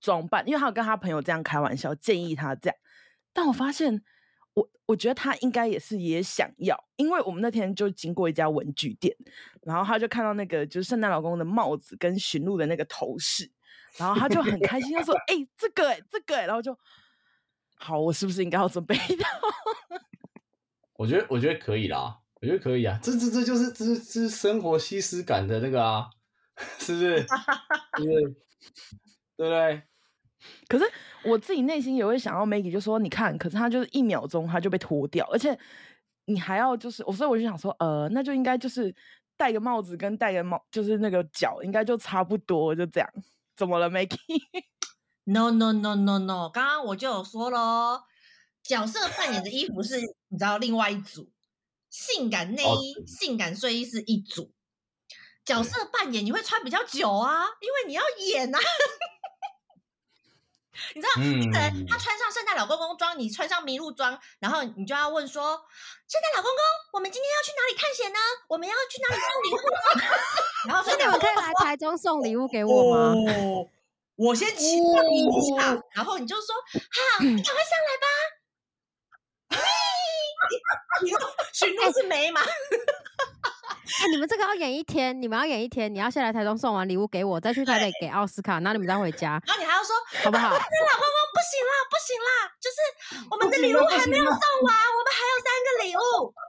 [0.00, 2.76] 装扮，因为他有跟他朋友这样开玩笑，建议他这样，
[3.34, 4.02] 但我发现。
[4.54, 9.14] 我我觉得他应该也是也想要，因为我们那天就经过一家文具店，
[9.62, 13.50] 然后他就看到那个就是圣诞老公公的帽子跟驯鹿的那个头饰，
[13.96, 16.76] 然后他就很开心，他说：“哎、欸，这个哎、欸，这个哎、欸。”然后就
[17.76, 19.28] 好，我是不是应该要准备一套？
[20.96, 26.08] 我觉得我觉得可以啦，我觉得可以啊，这这这就是这是这是生活西施感的那个啊，
[26.78, 27.18] 是不是？
[27.98, 28.20] 是不是？
[29.36, 29.82] 对不对？
[30.68, 30.84] 可是
[31.22, 35.58] 我自己内心也会想要 Maggie 就说你看，可是他就是一秒钟他就被脱掉，而且
[36.26, 38.94] 你还要就是我，所以我就想说，呃，那就应该就是
[39.36, 43.08] 戴个帽子跟戴个帽，就是那个脚应该就差不多，就这样。
[43.56, 48.02] 怎么了，Maggie？No No No No No，刚刚我就有说喽，
[48.62, 51.30] 角色扮演的衣服是你知道另外一组，
[51.90, 53.06] 性感内衣、oh.
[53.06, 54.52] 性感睡衣是一组，
[55.44, 58.02] 角色扮演你会穿比较久啊，因为你要
[58.32, 58.58] 演啊。
[60.94, 65.56] 你知道，一个人他穿上圣诞老公公装，你穿上麋鹿装，然后你就要问说
[66.08, 66.60] ：“圣诞老公公，
[66.92, 68.18] 我们今天要去哪里探险呢？
[68.48, 69.76] 我们要去哪里送礼物呢？”
[70.68, 73.68] 然后说：“你们可以来台中送礼物给我吗？”哦、
[74.16, 78.06] 我先期待一下，然后你就说：“好，你赶快上来吧。
[81.02, 81.10] 你”
[81.52, 82.40] 驯鹿是没吗？
[83.84, 89.38] 哎、欸，你们这个要演一天，你们要演一天，你要先来台中送完礼物给我，再去台北给奥斯卡，然后你们再回家。
[89.46, 89.94] 然后你还要说，
[90.24, 90.48] 好不好？
[90.48, 92.78] 圣诞老公公不行啦，不行啦，就是
[93.30, 96.00] 我们的礼物还没有送完，我们还有三个礼物。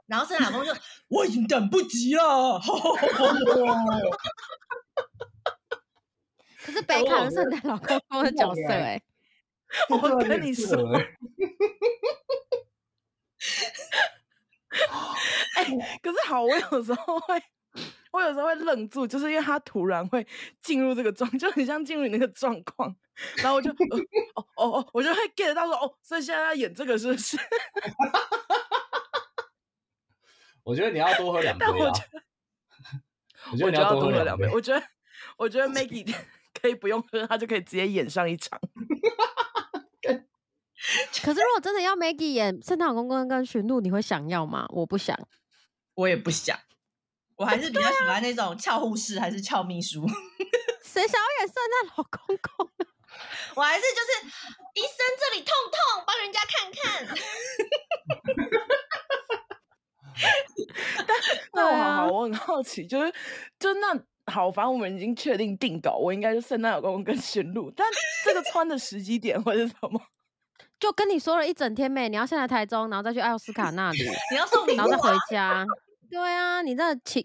[0.06, 2.58] 然后圣诞老公公就， 我已经等不及了。
[6.64, 9.02] 可是 北卡的圣诞老公公的角色、欸，哎，
[9.90, 10.76] 我跟你说。
[15.56, 17.42] 哎、欸，可是好，我有时候会，
[18.12, 20.26] 我有时候会愣住，就是因为他突然会
[20.60, 22.94] 进入这个状， 就很像进入你那个状况，
[23.38, 23.98] 然后我就，呃、
[24.34, 27.38] 哦哦哦，我就会 get 到说，哦，所以现在要演这个是不是？
[30.62, 32.22] 我觉得你要多喝两 杯、啊、我觉得，
[33.52, 34.50] 我觉得你要多喝两杯。
[34.52, 34.82] 我觉得，
[35.38, 36.14] 我觉得 Maggie
[36.60, 38.60] 可以不用喝，他就可以直接演上一场。
[41.22, 44.66] 可是，如果真的要 Maggie 演圣诞老公公跟驯鹿，你会想要吗？
[44.70, 45.16] 我不想，
[45.96, 46.56] 我也不想，
[47.36, 50.06] 我还是比较喜欢那种俏护士还是俏秘书。
[50.84, 52.70] 谁想要演圣诞老公公？
[53.56, 54.26] 我还是就是
[54.74, 56.82] 医生这里痛痛，帮人家看看。
[61.06, 61.16] 但
[61.52, 63.12] 那我好好，我很好奇，就是
[63.58, 63.98] 就那
[64.30, 67.86] 好，反正我们已经确定定稿，我应该是圣诞老公公跟驯鹿，但
[68.24, 70.00] 这个穿的时机点会是什么？
[70.78, 73.98] 就跟你说了一整天没，你要先来台中，然后再去奥斯卡那里，
[74.30, 75.64] 你要送礼物，然后再回家。
[76.10, 77.24] 对啊，你这情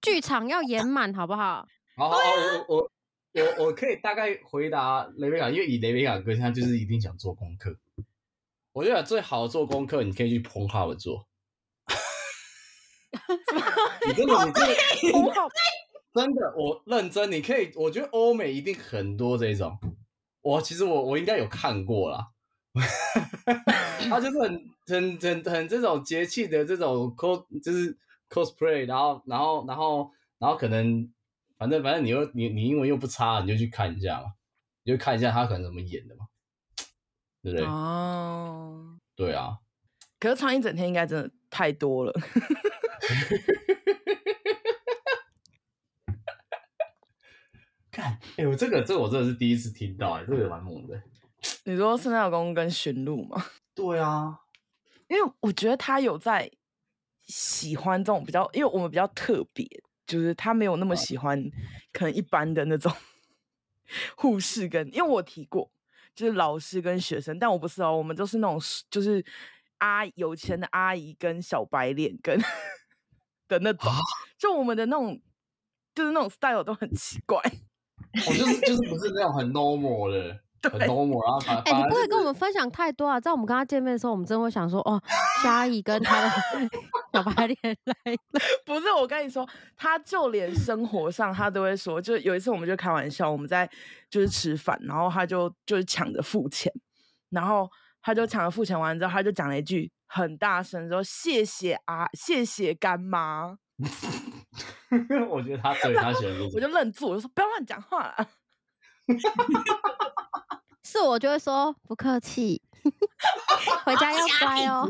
[0.00, 1.66] 剧场要演 满，好不好？
[1.96, 2.22] 好好好，
[2.68, 2.90] 我我
[3.34, 7.76] 我我可以大概回答雷贝卡，因为以雷贝卡个性，他就是一定想做功课。
[8.72, 11.26] 我觉得最好的做功课，你可以去 Pornhub 做。
[14.06, 14.74] 你真的，你真的，
[16.14, 19.78] 真的，我认真，你可以，我觉得欧美一定很多这种。
[20.40, 22.28] 我其实我我应该有看过啦。
[24.08, 27.96] 他就是很很很很这种节气的这种 cos 就是
[28.28, 31.12] cosplay，然后然后然后然后可能
[31.56, 34.32] 反正反正你又你你英文又不差，你就去看一下嘛，
[34.84, 36.28] 你就看一下他可能怎么演的嘛，
[37.42, 37.66] 对不对？
[37.66, 39.58] 哦，对啊。
[40.20, 42.12] 可是唱一整天应该真的太多了。
[47.90, 51.00] 看，哎、欸，我这个这个我真的是第一次听到、欸，哎，这个蛮猛的。
[51.64, 53.44] 你说圣诞老公公跟驯鹿吗？
[53.74, 54.40] 对啊，
[55.06, 56.50] 因为我觉得他有在
[57.28, 59.66] 喜欢这种比较，因为我们比较特别，
[60.06, 61.42] 就是他没有那么喜欢
[61.92, 62.92] 可能一般的那种
[64.16, 65.70] 护士跟，因为我提过
[66.14, 68.60] 就是老师跟学生，但我不是哦，我们都是那种
[68.90, 69.24] 就是
[69.78, 72.36] 阿有钱的阿姨跟小白脸跟
[73.46, 73.92] 的那种，
[74.36, 75.20] 就我们的那种
[75.94, 77.40] 就是那种 style 都很奇怪，
[78.26, 80.40] 我就是就是不是那种很 normal 的。
[80.70, 81.62] 很 normal 啊！
[81.66, 83.20] 哎、欸，你不会跟我们分享太多啊！
[83.20, 85.00] 在我们跟他见面的时候，我们真的会想说，哦，
[85.42, 86.30] 夏姨跟他的
[87.12, 88.40] 小白脸来了。
[88.66, 93.68] 不是，我跟你说，他就连生活上他都会说，就有一次我们就开玩笑，我们在
[94.10, 96.72] 就是吃饭，然后他就就是抢着付钱，
[97.30, 97.70] 然后
[98.02, 103.56] 他就抢着付钱完之后，他就讲了一句很大声说：“谢谢啊，谢谢干妈。”
[105.30, 108.28] 我觉得他对他喜欢，我就愣住，我就说不要乱讲话了。
[110.90, 112.62] 是我就会说不客气，
[113.84, 114.88] 回家 要乖哦。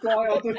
[0.00, 0.54] 抓要对，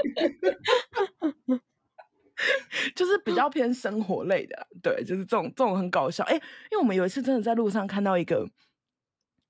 [2.94, 6.22] 就是比较偏生活类的，对，就是这种这种很搞笑。
[6.26, 6.42] 哎，因
[6.74, 8.46] 为我们有一次真的在路上看到一个，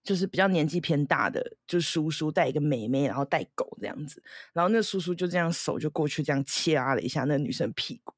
[0.03, 4.21] 就是比较年纪偏大的，就是叔叔带一个妹妹，然后带狗这样子，
[4.53, 8.13] 然后那叔叔就这样手就过去这样掐了一下那个女生屁股。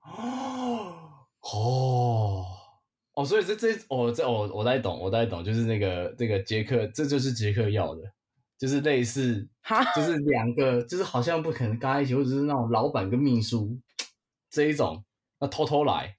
[0.00, 2.46] 哦哦
[3.14, 8.02] 哦，所以这这我这我我大概懂，我大概懂，就是那个这个杰克，这就是杰克要的。
[8.56, 9.46] 就是类似，
[9.94, 13.78] 就是两个，就是好像不可能跟他一起，或者是那种老板跟秘书
[14.48, 15.04] 这一种，
[15.40, 16.16] 那偷偷来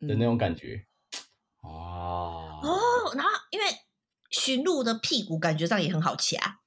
[0.00, 0.84] 的那种感觉。
[1.62, 3.66] 嗯、哦哦，然后因为
[4.30, 6.58] 驯鹿的屁股感觉上也很好掐。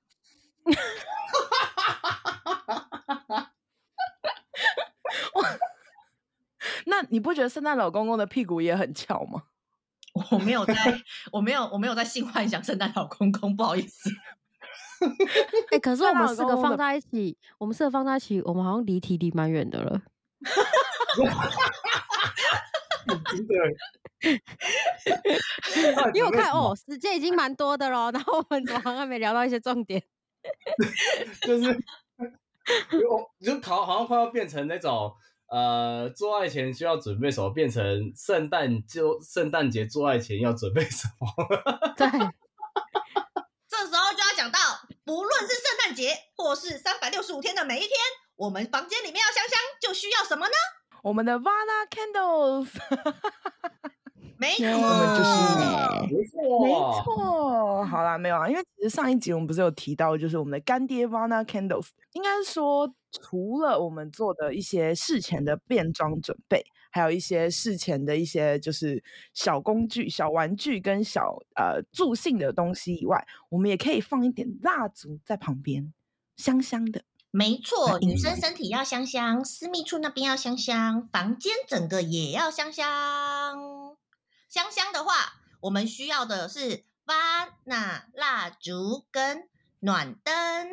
[7.02, 9.44] 那你不觉得圣诞老公公的屁股也很翘吗？
[10.30, 10.76] 我没有在，
[11.32, 14.10] 我没有，我没有在性幻想圣诞老公公，不好意思。
[15.72, 20.02] 哎、欸，可是我们四个放在一起，我们四个放在一起，我们好像离题离蛮远的了。
[23.26, 23.54] 真的，
[26.14, 30.04] 因为我看哦，时间已经蛮多的了，然后我们怎么好像没聊到一些重点？
[31.42, 31.74] 就是，
[32.92, 33.00] 就
[33.40, 35.16] 就好好像快要变成那种
[35.52, 37.84] 呃，做爱前需要准备什么，变成
[38.16, 41.28] 圣诞就圣诞节做爱前要准备什么？
[41.98, 42.08] 对。
[43.68, 44.60] 这时候就要讲到，
[45.04, 47.92] 不论是圣诞节或是三百六十五天的每一天，
[48.38, 50.54] 我们房间里面要香香，就需要什么呢？
[51.04, 52.70] 我们的 Vana Candles。
[54.38, 55.30] 没错，我们就是
[56.16, 56.72] 没错，没
[57.04, 57.86] 错。
[57.86, 66.64] 好啦，没有啊，因为其实上一集我们不是有提到，就是我们的干爹 Vana Candles，应该说除了我们做的一些事前的变装准备。
[66.94, 69.02] 还有一些事前的一些就是
[69.34, 75.94] 小工具、小玩具跟小呃助兴的东西以外，我们也可以放一点蜡烛在旁边，
[76.36, 77.04] 香香的。
[77.32, 82.86] 没错，女生身体要香香，私密处那边要香香，房间整个也要香香。
[84.50, 85.14] 香香的话，
[85.62, 89.48] 我们需要的是 Vana 蜡烛跟
[89.80, 90.72] 暖灯。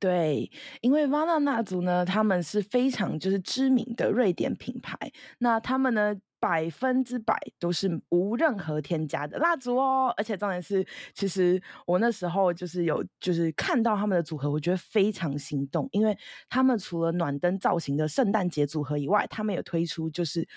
[0.00, 4.96] 对，因为瓦纳蜡烛呢，他们是非常就是知名的瑞典品牌，
[5.38, 10.82] 那他们呢百分之百都是无任何添加的蜡烛哦，而且重点是，
[11.12, 16.16] 其实我那时候就是有就是看到他们的组合，我觉得非常心动，因为
[16.48, 20.48] 他们除了暖灯造型的圣诞节组合以外，他们有推出就是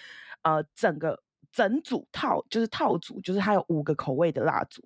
[0.44, 4.82] 呃整个整组套就是套组，就是它有五个口味的蜡烛。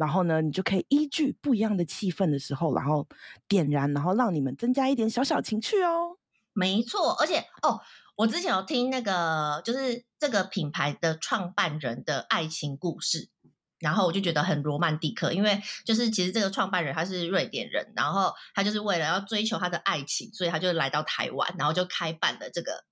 [0.00, 3.06] 然后呢，你就可以依据不一样的气氛的时候，然后
[3.46, 6.16] 点燃，然后让你们增加一点小小情趣哦。
[6.54, 7.78] 没错，而且哦，
[8.16, 13.28] 我之前有听那个就是这个品牌的创办人的爱情故事，
[13.78, 22.84] 然后我就觉得很罗曼蒂克，因为就是其实这个创办人他是瑞典人，然后他就是为了要追求他的爱情，所以他就来到台湾，然后就开办了这个，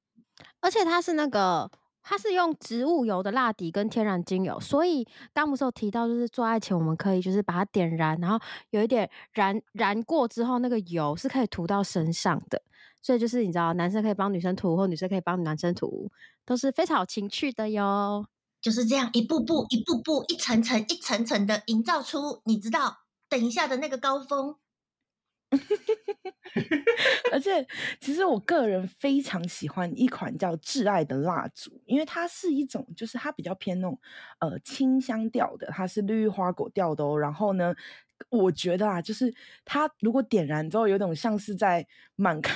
[0.61, 1.71] 而且他是那个。
[2.11, 8.41] 它是用植物油的蜡底跟天然精油，所以刚不是有提到，就是做爱前我们可以就是把它点燃，然后
[8.71, 12.63] 有一点燃燃过之后，那个油是可以涂到身上的，
[13.03, 16.11] 所以就是你知道，男生可以帮女生涂，或女生可以帮男生涂，
[16.47, 18.25] 都是非常有情趣的哟。
[18.63, 24.57] 就是这样一步步、一步步、一层层、一层层的营造出，你知道，等一下的那个高峰。
[27.33, 27.67] 而且，
[28.01, 33.99] 其实我个人非常喜欢一款叫“挚爱”的蜡烛，因为它是一种，就是它比较偏那种
[34.41, 37.19] 呃清香调的，它是绿花果调的哦。
[37.19, 37.75] 然后呢，
[38.31, 39.33] 我觉得啊，就是
[39.65, 42.55] 它如果点燃之后，有种像是在满坑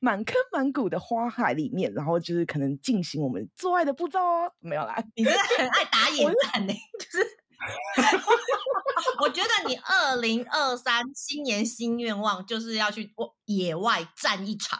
[0.00, 4.52] 满坑满谷的花海里面，然后就是可能进行我们做爱的步骤哦。
[4.60, 7.43] 没有啦，你真的很爱打野战呢， 就是。
[9.20, 13.12] 我觉得你二零二三新年新愿望就是要去
[13.46, 14.78] 野外战一场。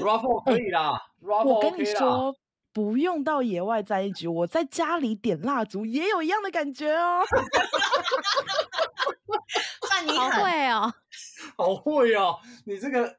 [0.00, 2.34] Raffle 可以啦， 我跟你说，
[2.72, 7.22] 不用到野外战一局，我在家里点蜡烛也有一样的感觉哦。
[9.88, 10.92] 算你好会哦，
[11.56, 13.16] 好会哦，你这个，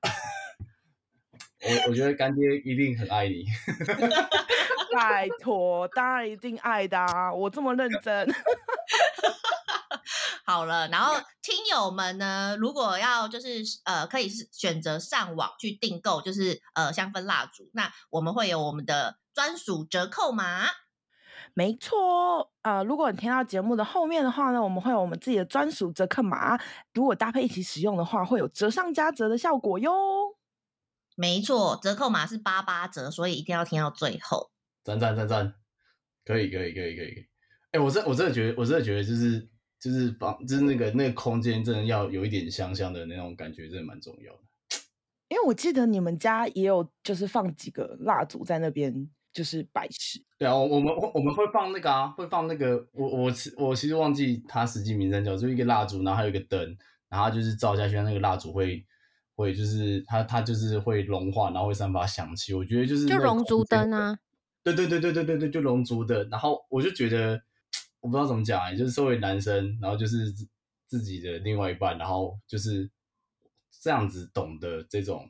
[1.67, 3.45] 我我觉得干爹一定很爱你。
[4.95, 7.31] 拜托，当然一定爱的啊！
[7.31, 8.27] 我这么认真。
[10.43, 20.67] 好了，然后听友们呢，如果要就是呃，可以选择上网去订购，就是呃香氛蜡烛，那我们会有我们的专属折扣码。
[21.53, 26.57] 没错，呃，如果你听到节目的后面的话呢，我们会有我们自己的专属折扣码，
[26.93, 30.36] 如果搭配一起使用的话，会有折上加折的效果哟。
[31.19, 34.51] 没错，折扣码是八八折，所以一定要听到最后。
[34.83, 35.55] 赞赞赞赞，
[36.23, 37.27] 可以可以可以可以可以，
[37.71, 39.49] 哎、欸，我真我真的觉得，我真的觉得就是
[39.79, 44.39] 就是房，就是那个那个空间，真的要有一点香香的那种感觉，真的蛮重要的。
[45.29, 50.23] 因为我记得你们家也有，就是放几个蜡烛在那边，就是摆饰。
[50.37, 56.77] 对啊，我们我们会放那个啊，会放那个，我我我其实忘记它实际名称叫，就一个蜡烛，然后还有一个灯，
[57.09, 58.85] 然后就是照下去，那个蜡烛会
[59.37, 62.53] 会就是它它就是会融化，然后会散发香气。
[62.53, 64.19] 我觉得就是就龙族灯啊，
[64.61, 66.25] 对对对对对对对，就龙族的。
[66.25, 67.41] 然后我就觉得。
[67.99, 70.31] 我不知道怎么讲啊，就是作为男生，然后就是
[70.85, 72.89] 自己的另外一半，然后就是
[73.81, 75.29] 这样子懂得这种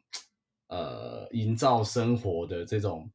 [0.67, 3.09] 呃营造生活的这种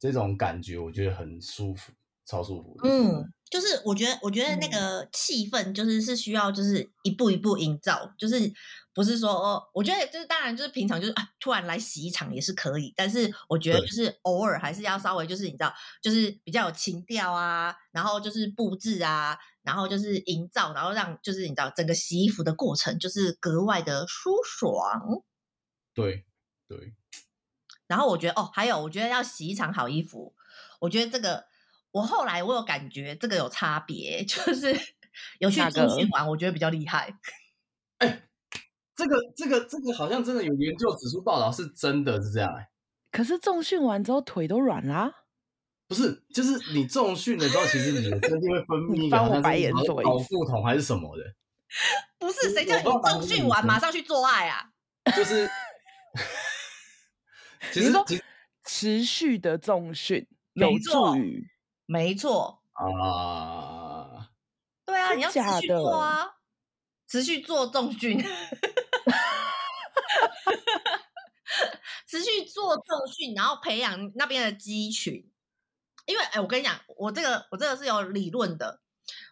[0.00, 1.92] 这种感觉，我觉得很舒服，
[2.26, 2.76] 超舒服。
[2.84, 8.52] 嗯，就是我觉得我觉得那个气氛就是是需要就是一步一步营造，就是。
[8.96, 15.70] 不是说哦，我觉得就是当然就是平常就是啊，突然来洗一场也是可以，但是我觉得就是偶尔还是要稍微就是你知道，
[16.00, 25.22] 就是比较有情调啊，然后就是布置啊，然后就是营造，然后让就是你知道整个洗衣服的过程就是格外的舒爽。
[25.92, 26.24] 对
[26.66, 26.94] 对。
[27.86, 30.34] 然后我觉得哦，还有我觉得要洗一场好衣服，
[30.80, 31.44] 我觉得这个
[31.96, 34.78] 我后来我有感觉这个有差别，就是
[35.40, 37.16] 有去重训完，我觉得比较厉害。
[37.98, 38.22] 哎。
[38.94, 42.68] 这个这个这个好像真的有研究指出报道是真的是这样哎、欸，
[43.12, 45.12] 可是重训完之后腿都软啦、啊？
[45.86, 51.24] 不是，就是你重训的时候，其实你的身体会分 泌一个好像是保护筒还是什么的？
[52.18, 54.70] 不是，谁叫你重训完马上去做爱啊？
[55.14, 55.46] 就是，
[57.70, 58.02] 其实说
[58.64, 61.46] 持续的重训有助于，
[61.86, 64.30] 没错啊，
[64.84, 66.36] 对啊，你要持续做啊，
[67.08, 68.22] 持续做重训。
[72.06, 75.30] 持续做重训，然后培养那边的肌群。
[76.06, 78.80] 因为，哎，我跟你讲，我这个我这个是有理论的。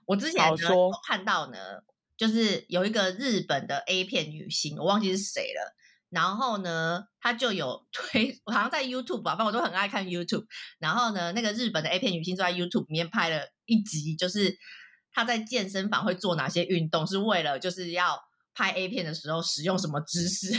[0.06, 1.58] 我之前呢有看到呢，
[2.16, 5.74] 就是有一个日本的 A 片女星，我忘记是谁了。
[6.14, 10.46] 然后呢，他就有推， 我好像在 YouTube 吧，反正我都很爱看 YouTube。
[10.78, 14.56] 然后呢，那个日本的 A 片女星就在 YouTube 里面拍了一集，就是
[15.12, 18.18] 她在健身房会做哪些运动，是为了就是要
[18.54, 20.56] 拍 A 片的时候使用什么姿势。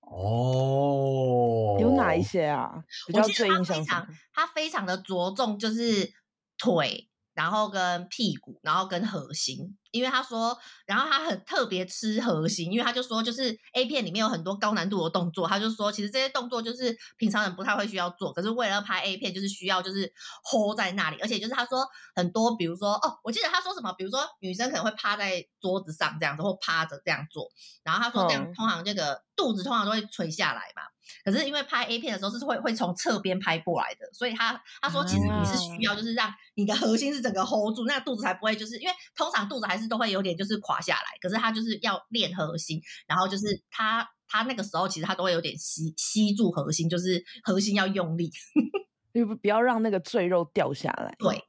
[0.00, 2.82] 哦， 有哪一些啊？
[3.06, 6.12] 比较最印象深刻，他非常的着重就是
[6.58, 7.10] 腿。
[7.36, 20.12] 然后跟屁股，然后跟核心，因为他说，然后他很特别吃核心，因为他就说，就是 A 片里面有很多高难度的动作，他就说，其实这些动作就是平常人不太会需要做，可是为了拍 A 片，就是需要就是
[20.44, 27.48] hold 在那里，而且就是他说很多，比如说哦，我记得他说什么，比如说女生可能会趴在桌子上这样子，或趴着这样做，
[27.82, 30.82] 然后他说这样通常这个肚子通常都会垂下来嘛。
[31.24, 48.30] 可是因为拍 A 片的时候是会会从侧边拍过来的，所以他他说其实你是需要就是让你的核心是整个 hold 住，那个肚子才不会就是因为通常肚子还是都会有点就是垮下来，可是他就是要练核心，然后就是他他那个时候其实他都会有点吸吸住核心，就是核心要用力，
[49.12, 51.14] 不不要让那个赘肉掉下来。
[51.18, 51.42] 对，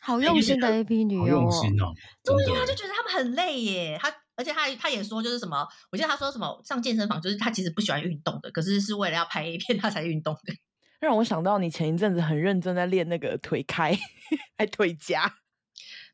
[0.00, 1.92] 好用心的 AV 女优，用心哦，
[2.24, 4.12] 对呀，他就觉得他们很累耶，他。
[4.34, 10.54] 而且他他也说，就是什么，我记得他说什么上健身房，就是他其实不喜欢运动的，可是是为了要拍 A 片他才运动的。
[11.00, 13.96] 让我想到你前一阵子很认真在练那个腿开，
[14.56, 15.30] 还腿夹，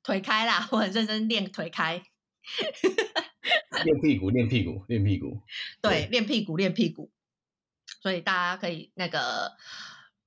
[0.09, 2.03] 腿开啦，我很认真练腿开，
[3.85, 5.43] 练屁股，练屁股，练屁股，
[5.83, 7.11] 对，练屁股，练屁股。
[8.01, 9.53] 所以大家可以那个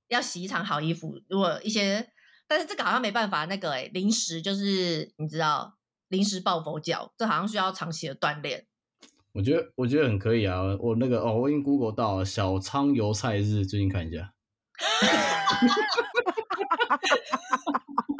[0.08, 2.12] 要洗一场好衣服，如果一些，
[2.48, 5.80] 但是这个好像没办法，那个哎，临时就是你知道。
[6.10, 8.68] 临时抱佛脚，这好像需要长期的锻炼。
[9.32, 10.62] 我觉得，我觉得很可以啊。
[10.78, 14.34] 我那个哦，我已经 Google 到了小仓油菜日，最近看一下。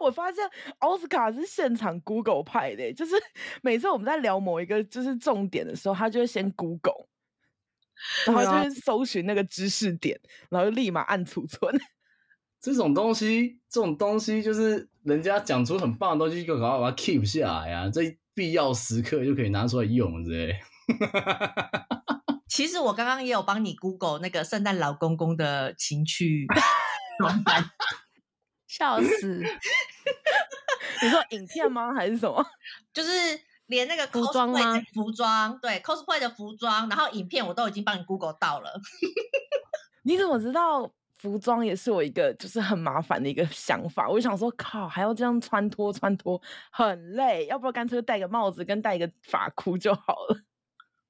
[0.00, 0.44] 我发现
[0.78, 3.14] 奥斯卡是现场 Google 派的，就是
[3.62, 7.06] 每次我们在聊某一个就是重点的时候，他就会先 Google，
[8.26, 10.20] 然后就会搜寻那个知识点，
[10.50, 11.80] 然后就立马按储存。
[12.60, 17.90] 这种东西，这种东西就是人家讲出很棒的东西，就赶快把它 keep 下来啊！
[17.90, 20.60] 这必要时刻就可以拿出来用，之类？
[22.48, 26.46] 其实我刚刚也有帮你 Google 那个圣诞老公公的情趣
[27.18, 27.64] 装扮，
[28.72, 29.42] 笑 死！
[31.02, 31.92] 你说影片吗？
[31.94, 32.42] 还是什么？
[32.94, 33.10] 就是
[33.66, 34.82] 连那个 cosplay 服装吗？
[34.94, 38.72] 服装对 cosplay 的服装，然后影片我都已经帮你 Google 到了。
[40.04, 40.90] 你怎么知道？
[41.18, 46.40] 服装也是我一个就是很麻烦的一个想法，我就想说，靠，还要这样穿脱穿脱，
[46.72, 50.40] 很累，要不然干脆戴个帽子跟戴一个发箍就好了。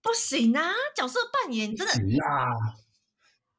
[0.03, 1.93] 不行啊，角色扮演真的。
[1.95, 2.45] 行啊，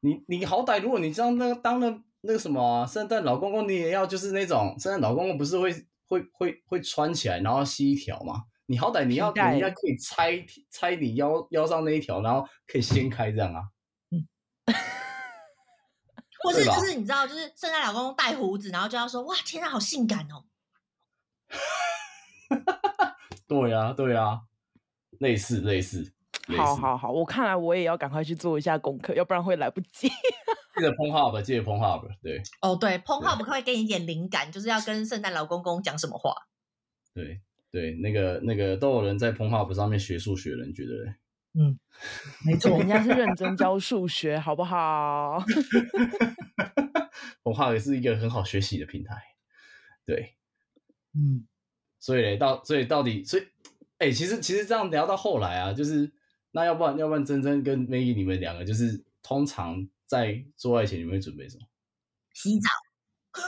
[0.02, 5.74] 你你好歹如果你这样那个当了那个什么圣诞老公公，你也要就是那种圣诞老公公不是会
[6.08, 8.44] 会会会穿起来，然后系一条嘛。
[8.66, 13.62] 你好歹你要人家可以拆拆你腰腰上那一条，然后可以掀开这样啊。
[14.10, 14.26] 嗯，
[16.42, 20.46] 或是就是你知道，就是圣诞老公公戴胡子，然后就要说哇，天啊，好性感哦。
[23.46, 24.42] 对呀、啊，对呀、啊，
[25.20, 26.14] 类似类似。
[26.56, 30.10] 好好好，我看来我也要赶快去做一下功课，要不然会来不及。
[30.76, 32.42] 记得 Pornhub，记得 Pornhub，对。
[32.62, 36.34] 哦，对，Pornhub 可以给你一点灵感，就是要跟圣诞老公公讲什么话。
[37.14, 40.92] 对对，那个那个都有人在 Pornhub 上面学数学了，你觉得？
[41.54, 41.80] 嗯，
[42.46, 45.44] 没错，人家是认真教数学，好不好
[47.44, 49.16] ？Pornhub 也是一个很好学习的平台。
[50.06, 50.36] 对，
[51.14, 51.46] 嗯，
[52.00, 53.44] 所以嘞，到所以到底，所以，
[54.00, 56.12] 哎、欸，其实其实这样聊到后来啊，就是。
[56.56, 61.66] 那要不然，要不然，珍珍跟 Maggie 你们两个，就是通常在做爱前，你们会准备什么？
[62.34, 62.70] 洗澡。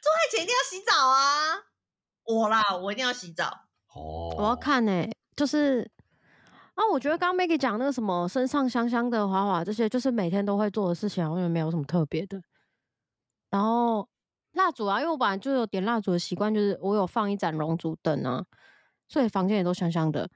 [0.00, 1.56] 做爱前一定要洗澡啊！
[2.24, 3.46] 我啦，我一定要洗澡。
[3.94, 5.90] 哦，我要看呢、欸，就是
[6.74, 12.42] 啊，我觉得刚刚 Maggie 讲那个什么身上香香的、滑滑这些，就是每天都会做的事情，好像没有什么特别的。
[13.50, 14.06] 然后
[14.52, 18.44] 蜡烛啊，因为我本来就有点蜡烛的习惯，就是我有放一盏龙烛灯啊。
[19.08, 20.28] 所以房间也都香香的。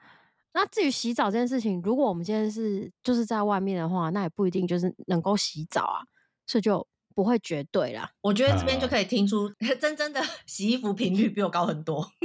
[0.55, 6.03] 那至于洗澡这件事情，如果我们今天是就是在外面的话，那也不一定就是能够洗澡啊，
[6.47, 8.11] 所以就不会绝对啦。
[8.21, 9.49] 我觉得这边就可以听出
[9.81, 12.07] 真真的 洗衣服频率比我高很多。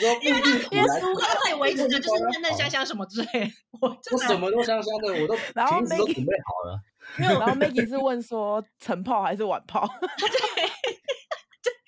[0.00, 0.40] 因为
[0.70, 6.80] 因为苏哥可以维持的就是嫩嫩香香什么之类，我我什么都香香的，我都然后 Maggie 都准备好了。
[7.16, 9.86] 没有，然后 Maggie 是问说晨泡还是晚泡？
[10.18, 10.28] 对。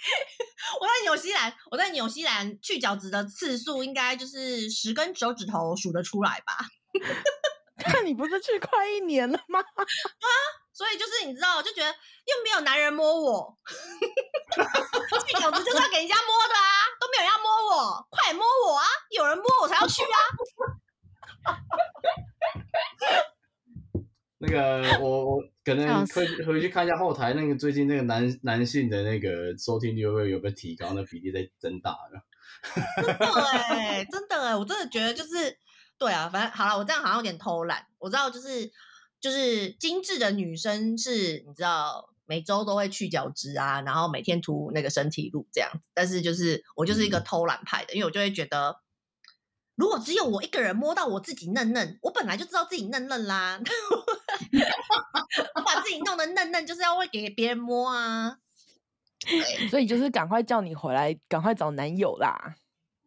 [0.81, 6.59] 我在纽西兰，我在纽西兰去角质的次数应该就是十根手指头数得出来吧？
[7.95, 9.59] 那你不是去快一年了吗？
[9.75, 9.85] 啊，
[10.73, 13.59] 所以就是你知道，就觉得又没有男人摸我，
[15.27, 18.87] 去角质就是要给人家摸的啊，都没有人要摸我，快摸我啊！
[19.11, 20.19] 有人摸我才要去啊。
[24.45, 30.93] 那个我我可能回回去看一下后台，那个最近那个男男性的那个收听率会有没有提高？
[30.95, 32.27] 那比例在增大了。
[32.97, 35.57] 真的哎、欸，真的哎、欸，我真的觉得就是
[35.97, 37.87] 对啊，反正好了，我这样好像有点偷懒。
[37.99, 38.69] 我知道就是
[39.21, 45.89] 就是精致的女生是，你知道每周都会去角质啊，然后每天涂那个身体乳这样子。
[45.95, 48.81] 但是就是我就是一个偷懒派的，嗯、因为我就会觉得。
[49.75, 53.59] 如果只有我一个人摸到我自己嫩嫩，我本来就知道自己嫩嫩啦。
[55.55, 58.39] 我 把自己弄得嫩嫩，就是要会给别人摸啊。
[59.71, 62.55] 所以就是赶快叫你回来，赶快找男友啦。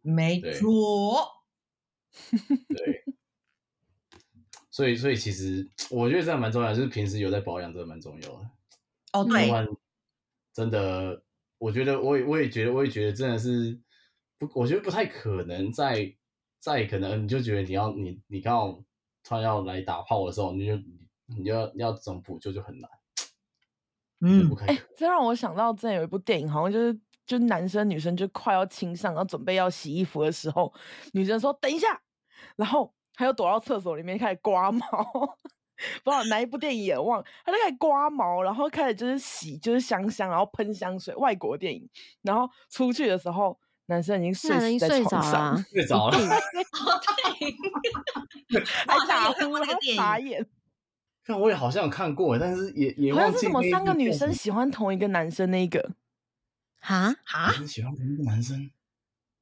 [0.01, 1.29] 没错。
[2.69, 3.03] 对。
[4.71, 8.49] 所以，所以其实我觉得这样蛮重要，就是平时有在保养，真的蛮重要的。
[9.13, 9.49] 哦，对。
[10.51, 11.21] 真的，
[11.59, 13.79] 我觉得，我也，我也觉得，我也觉得，真的是
[14.39, 16.15] 不，我觉得不太可能在。
[16.65, 18.71] 再可能你就觉得你要你你刚好
[19.23, 20.75] 突然要来打炮的时候，你就
[21.27, 22.89] 你就要你要怎么补救就很难。
[24.21, 30.73] 嗯，哎、欸，这让我想到之前有一部电影，好像就是就男生女生就快要亲上，然后准备要洗衣服的时候，
[31.13, 32.01] 女生说等一下，
[32.55, 34.81] 然后他又躲到厕所里面开始刮毛，
[36.03, 41.87] 不知道哪一部电影也忘，他就开始刮毛，然后开始就是洗就是香香，然后喷香水，外国电影，
[42.23, 43.59] 然后出去的时候。
[43.87, 46.17] 男生已经睡在床上，睡着了，
[48.87, 50.45] 还打呼，还眨眼。
[51.23, 53.25] 看我也好像有看过，但是也也忘记。
[53.25, 55.91] 好像是什么三个女生喜欢同一个男生那一个？
[56.79, 58.69] 哈哈，喜欢同一个男生？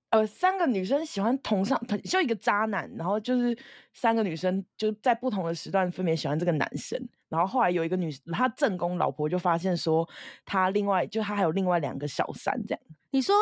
[0.09, 3.57] 呃，三个女生喜欢同上，就一个渣男，然后就是
[3.93, 10.07] 三个女生就在不同的时段分别喜欢这个男生，然后后来有一个女，他正宫老婆就发现说，
[10.45, 12.81] 他另外就他还有另外两个小三这样。
[13.11, 13.33] 你说？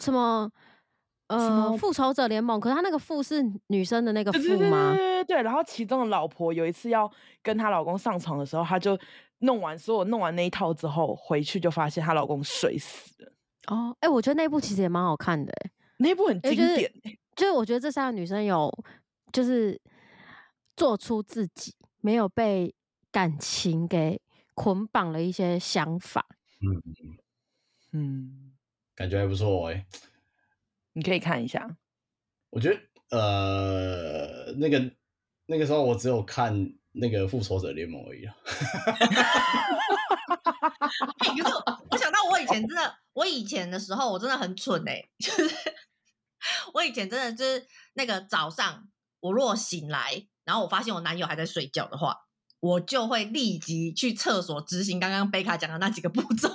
[0.00, 0.50] 什么？
[1.28, 2.58] 呃，复仇者联盟？
[2.58, 4.38] 可是他那个复是女生的那个复
[4.68, 4.92] 吗？
[4.96, 5.42] 对对对对。
[5.42, 7.08] 然后其中的老婆有一次要
[7.40, 8.98] 跟她老公上床的时候，她就
[9.38, 13.32] 弄完所有弄完那一套之后，回去就发现她老公睡死了。
[13.68, 17.18] 哦，哎、欸，我觉得那部其实也蛮好看的，哎，那部很经典、欸就是。
[17.36, 18.68] 就是我觉得这三个女生有，
[19.32, 19.80] 就是
[20.76, 22.74] 做出自己没有被
[23.12, 24.20] 感情给
[24.54, 26.26] 捆绑了一些想法。
[26.60, 26.82] 嗯
[27.92, 28.29] 嗯。
[29.00, 29.86] 感觉还不错哎、欸，
[30.92, 31.74] 你可以看一下。
[32.50, 32.78] 我觉得
[33.16, 34.92] 呃，那个
[35.46, 38.36] 那个时候我只有看那个复仇者联盟而已啊。
[41.18, 41.42] 可是
[41.88, 45.54] 我想到我以前真的，我以前的时候我真的很蠢哎、欸，就是
[46.74, 48.86] 我以前真的就是那个早上，
[49.20, 52.14] 我如果醒来，然后我发现我男友还在睡觉的话，
[52.60, 56.50] 我就会立即去厕所执行刚刚贝卡讲的那几个步骤。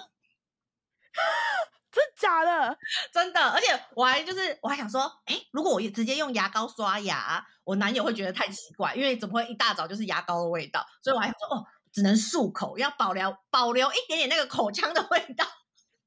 [2.26, 2.78] 真假的？
[3.13, 10.84] 真的，而且我还就是我还想说，哎，如果我直接用牙膏刷牙，我男友会觉得太奇怪，因为怎么会一大早就是牙膏的味道？
[11.03, 15.45] 所以我还想说，哦，只能漱口，要保留保留一点点那个口腔的味道，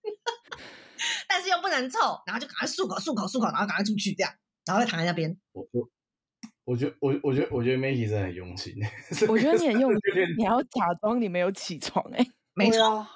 [1.29, 4.33] 但是又不能臭，然后就赶快漱口漱口漱口，然后赶快出去这样，
[4.67, 5.39] 然后再躺在那边。
[5.53, 5.89] 我我
[6.65, 8.75] 我觉得我我觉得我觉得 Maggie 真的很用心，
[9.29, 13.07] 我觉得你很用 心，你要假装你没有起床，哎，没错。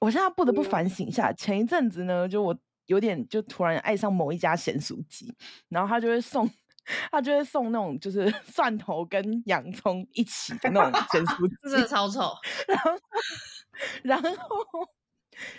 [0.00, 5.34] 我现在不得不反省一下，前一阵子呢，就我有点就突然爱上某一家咸酥鸡，
[5.68, 6.48] 然后他就会送，
[7.10, 12.32] 他就会送那种就是 蒜头跟洋葱一起的那种咸酥鸡， 真的超臭。
[12.66, 12.90] 然后，
[14.02, 14.28] 然后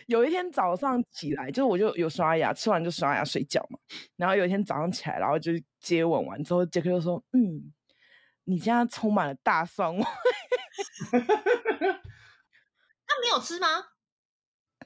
[0.08, 3.78] 有一天早上起来，就是我就有刷牙，吃完就刷牙睡觉嘛。
[4.16, 7.72] 然后有一天早上起来，然后就接吻完之后，杰克就说：“嗯，
[8.46, 10.04] 你现在充满了大蒜味。”
[11.12, 13.68] 他没有吃吗？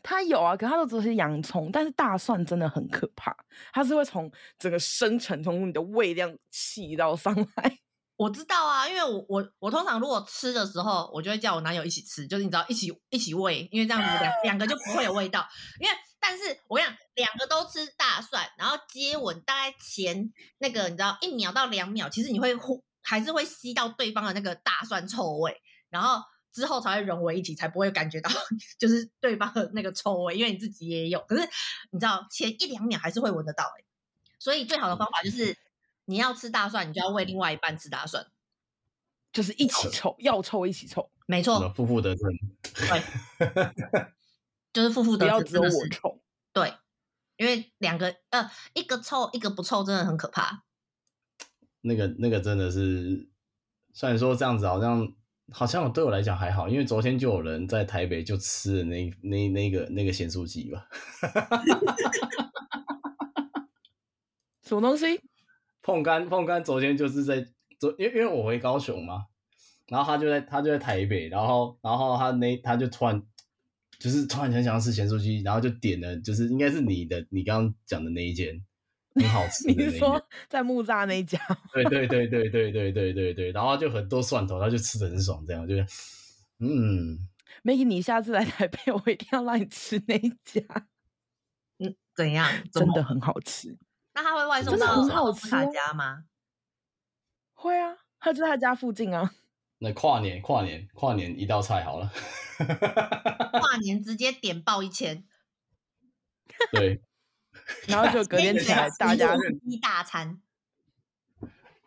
[0.04, 3.34] 它有啊，可它都只是洋葱，但是大蒜真的很可怕，
[3.72, 4.30] 它是会从
[4.60, 7.80] 整个生成，从你的胃这样气到上来。
[8.18, 15.47] 我知道啊，因为我我我通常如果吃的时候，我就会叫我男友一起吃，就是你知道一起一起喂，因为这样子两两个就不会有味道。
[15.80, 26.22] 因为但是我跟你讲，两个都吃大蒜，然后接吻大概前那个你知道一秒到两秒，其实你会呼还是会吸到对方的那个大蒜臭味，然后。
[26.54, 28.30] 之后才会融为一体，才不会感觉到
[28.78, 31.20] 就是对方的那个臭味，因为你自己也有。
[31.22, 31.41] 可是
[31.89, 33.84] 你知道前一两秒还是会闻得到欸，
[34.38, 35.58] 所以最好的方法就是
[36.06, 38.28] 你要吃大蒜，你就要喂另外一半吃大蒜，
[39.32, 42.30] 就是一起臭，要臭一起臭，没错，负负得正，
[42.62, 43.04] 对，
[44.72, 46.22] 就是负负得正，不要只有我臭，
[46.54, 46.72] 对，
[47.38, 50.64] 因为两个呃一个臭一个不臭，真的很可怕。
[51.82, 53.28] 那个那个真的是，
[53.91, 55.16] 虽然说这样子好像。
[55.54, 60.88] 好像对我来讲还好，因为昨天就有人在台北就吃了那那那个那个咸酥鸡吧。
[64.66, 65.22] 什么东西？
[65.84, 67.45] 碰干碰干，昨天就是在
[67.80, 69.26] 昨，因为因为我回高雄嘛，
[69.88, 73.22] 然后他就在他就在台北，然后然后他那他就突然
[73.99, 78.66] 就是突然很想要吃咸酥鸡，然后就点了，就是应该是你的你刚刚讲的那一间。
[79.16, 81.39] 很好吃，你是说在木栅那一家？
[81.74, 85.76] 对对对对对对对对对，然后就很多蒜头，他就吃的很爽，这样就，
[86.59, 87.18] 嗯
[87.64, 90.61] ，Maggie，你下次来台北，我一定要让你吃那一家。
[91.78, 92.49] 嗯，怎样？
[92.72, 93.78] 真的很好吃。
[94.16, 96.26] 那他会外送到奥斯卡家吗？
[97.53, 99.32] 会啊，他就在他家附近啊。
[99.80, 102.11] 那跨年，跨年，跨年一道菜好了。
[103.59, 105.26] 跨年直接点爆一千。
[106.72, 107.01] 对。
[107.88, 109.36] 然后就隔天起来，大家
[109.66, 110.41] 一大餐。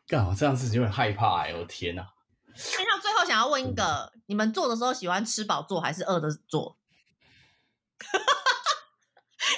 [0.08, 1.54] 干好这样子有点害怕哎、欸！
[1.58, 2.06] 我天哪！
[2.78, 6.78] 那最后想要问一个：你们做的时候喜欢吃饱做还是饿的做？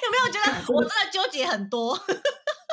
[0.03, 1.99] 有没有觉得我真的纠结很多？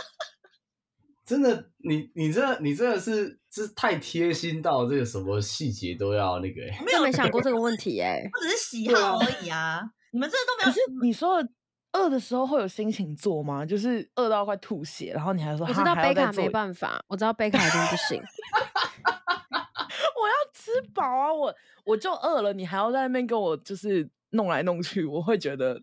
[1.26, 6.82] 真的，你你这你真的是是太贴心到这个什么细节都要那个、欸？
[6.86, 9.82] 没有没想过这个问题哎、欸，我只是喜好而已啊！
[10.12, 10.72] 你们这都没有。
[10.72, 11.50] 可是你说的。
[11.96, 13.66] 饿的时候会有心情做吗？
[13.66, 18.22] 就是饿到快吐血，然后你还说，我知道贝卡没办法，我知道贝卡一定不行。
[20.22, 21.34] 我要吃饱啊！
[21.34, 25.76] 我我就饿了，你还要在那边跟我就是弄来弄去，我会觉得。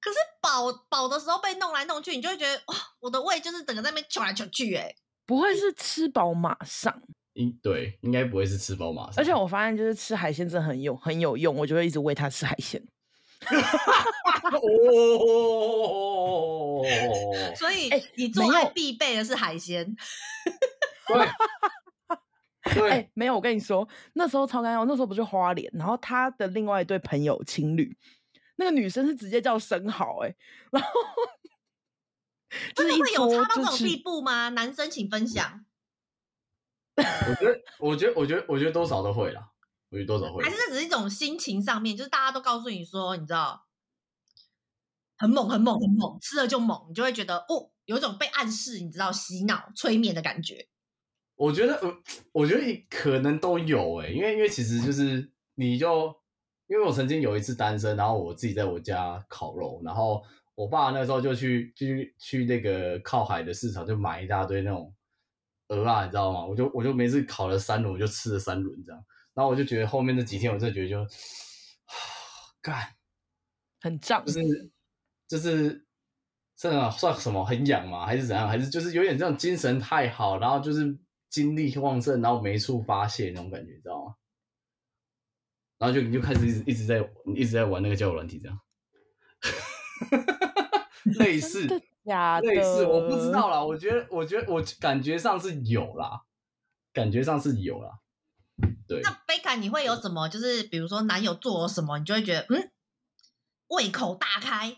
[0.00, 4.94] 可是饱饱的时候被弄来弄去，你就会觉得哇，我的胃就是整个在那边求来求去、欸，哎，
[5.26, 7.02] 不会是吃饱马上？
[7.34, 9.14] 应对应该不会是吃饱马上。
[9.16, 12.82] 而且我发现就是吃海鲜真的很有很有用，我就会一直喂他吃海鲜。
[14.52, 16.82] 哦，
[17.56, 19.96] 所以你做爱必备的是海鲜。
[22.74, 27.96] 对，哎，没有，我跟你说，那时候超尴尬，我那时候不是花莲，然后他的另外一对朋友情侣，
[28.56, 30.34] 那个女生是直接叫生蚝，哎，
[30.70, 30.90] 然后
[32.74, 34.50] 就是会有差到这种地步吗？
[34.50, 35.64] 男生请分享。
[37.78, 39.48] 我觉得，我觉得，我觉得，我觉得多少都会啦。
[39.88, 43.66] 我觉得多少会，还是这只是一种心情上面，就是大家都告诉你说，你知道，
[45.20, 50.66] 很猛，很猛，很猛，吃了就猛，你就会觉得哦，有一种被暗示，你知道，洗脑、催眠的感觉。
[51.36, 51.94] 我觉得，呃，
[52.32, 56.06] 我觉得可能都有哎，因为，因为其实就是你就，
[56.68, 64.94] 因为我曾经有一次单身，然后我自己在我家烤肉，然后我爸那时候就去，就去去那个靠海的市场，就买一大堆那种
[65.68, 66.46] 鹅啊，你知道吗？
[66.46, 69.04] 我就我就每次烤了三轮，我就吃了三轮这样。
[69.34, 71.06] 然后我就觉得后面那几天，我真的觉得就，
[72.62, 72.94] 干，
[73.82, 74.40] 很胀，就是
[75.30, 75.86] 就是
[76.56, 78.04] 这个算什么很痒吗？
[78.04, 78.48] 还是怎样？
[78.48, 84.14] 还是就是有点这种精神太好，然后就是精力旺盛，然后没处发泄那种感觉，你知道吗？
[85.78, 88.60] 然后就你就开始一直一直在一直在玩那个交友软体，这样，
[91.20, 91.68] 类似，
[92.04, 93.64] 假的类似，我不知道啦。
[93.64, 96.22] 我觉得，我觉得，我感觉上是有啦，
[96.92, 98.00] 感觉上是有啦。
[98.88, 99.00] 对。
[99.02, 100.28] 那贝卡，你会有什么？
[100.28, 102.72] 就是比如说男友做了什么，你就会觉得嗯，
[103.68, 104.76] 胃口大开。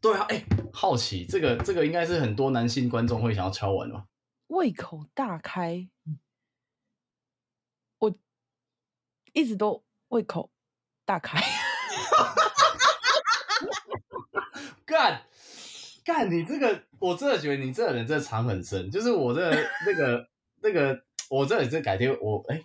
[0.00, 4.06] 对啊，哎、欸，好奇这个这个应该是很多男性观众会想要敲完吧？
[4.48, 5.88] 胃口大开，
[7.98, 8.14] 我
[9.32, 9.84] 一直都。
[10.10, 10.50] 胃口
[11.04, 11.38] 大开，
[14.84, 15.22] 干
[16.04, 18.90] 干你这个，我真的觉得你这个人真的藏很深。
[18.90, 20.28] 就是我这个那个
[20.62, 22.60] 那个，我这里这改天我哎，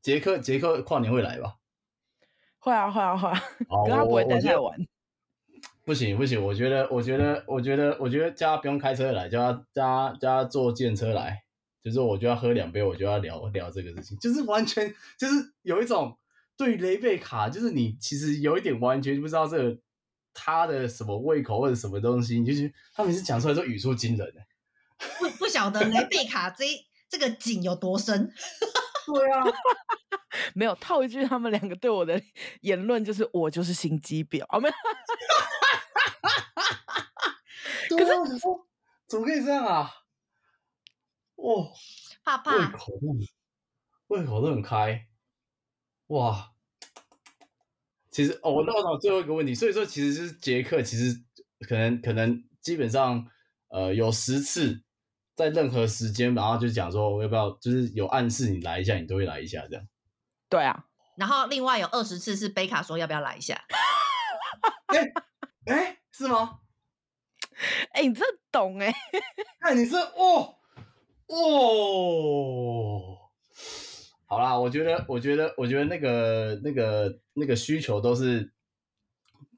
[0.00, 1.58] 杰克杰克跨年会来吧？
[2.58, 3.38] 会啊会啊会啊，
[3.84, 4.74] 可他不会带太晚。
[5.86, 11.42] 不行不行，我觉得我觉得我觉得我觉得叫他不用开车来，叫他叫他叫他坐电车来，
[11.82, 16.18] 就是我就要喝两杯，我就要聊聊这个事情，就是完全就是有一种。
[16.58, 19.78] 对雷贝卡，就是你其实有一点完全不知道这个
[20.32, 24.32] 他的什么胃口或者什么东西，你就觉得他每次讲出来都语出惊人，
[25.18, 26.64] 不不晓得雷贝卡这
[27.10, 28.32] 这个井有多深。
[29.06, 29.44] 对啊，
[30.54, 32.20] 没有套一句他们两个对我的
[32.60, 34.44] 言论，就是我就是心机婊。
[34.60, 34.68] 没
[37.90, 38.66] 有， 可是我说
[39.06, 39.90] 怎么可以这样啊？
[41.36, 41.72] 哦，
[42.24, 42.92] 怕怕，胃口
[44.08, 45.06] 胃口都很开。
[46.08, 46.52] 哇，
[48.10, 51.22] 其实哦，我绕到最后一个问题，所以说其实是杰克，其实
[51.68, 53.28] 可能可能基本上
[53.68, 54.82] 呃有十次
[55.36, 59.86] 在任何时间，然后就讲说我要不要，就是有暗示你来一下，你都会来一下这样。
[60.48, 63.62] 对啊，然后另外有二十次是贝卡说要不要来一下。
[64.86, 64.98] 哎
[65.66, 66.60] 哎、欸欸，是吗？
[67.92, 68.94] 哎、欸，你这懂哎、 欸，
[69.60, 70.56] 哎，你这哦
[71.26, 73.18] 哦。
[74.28, 78.52] 好啦，我觉得，我觉得，我觉得那个、那个、那个需求都是、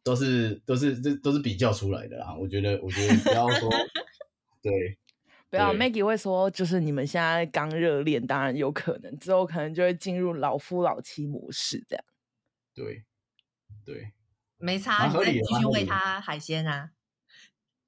[0.03, 2.35] 都是、都是、这都是比较出来的啦。
[2.39, 3.69] 我觉得，我觉得不要说，
[4.63, 4.99] 对，
[5.51, 5.73] 不要。
[5.75, 12.05] Maggie 会说，就是你们现在刚热恋，当然有可能之后可能就会进入老夫老妻模式，这样。
[12.75, 13.05] 对，
[13.85, 14.13] 对，
[14.59, 16.91] 没差，你 再继续喂他海鲜啊。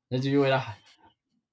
[0.09, 0.81] 那继续喂他海，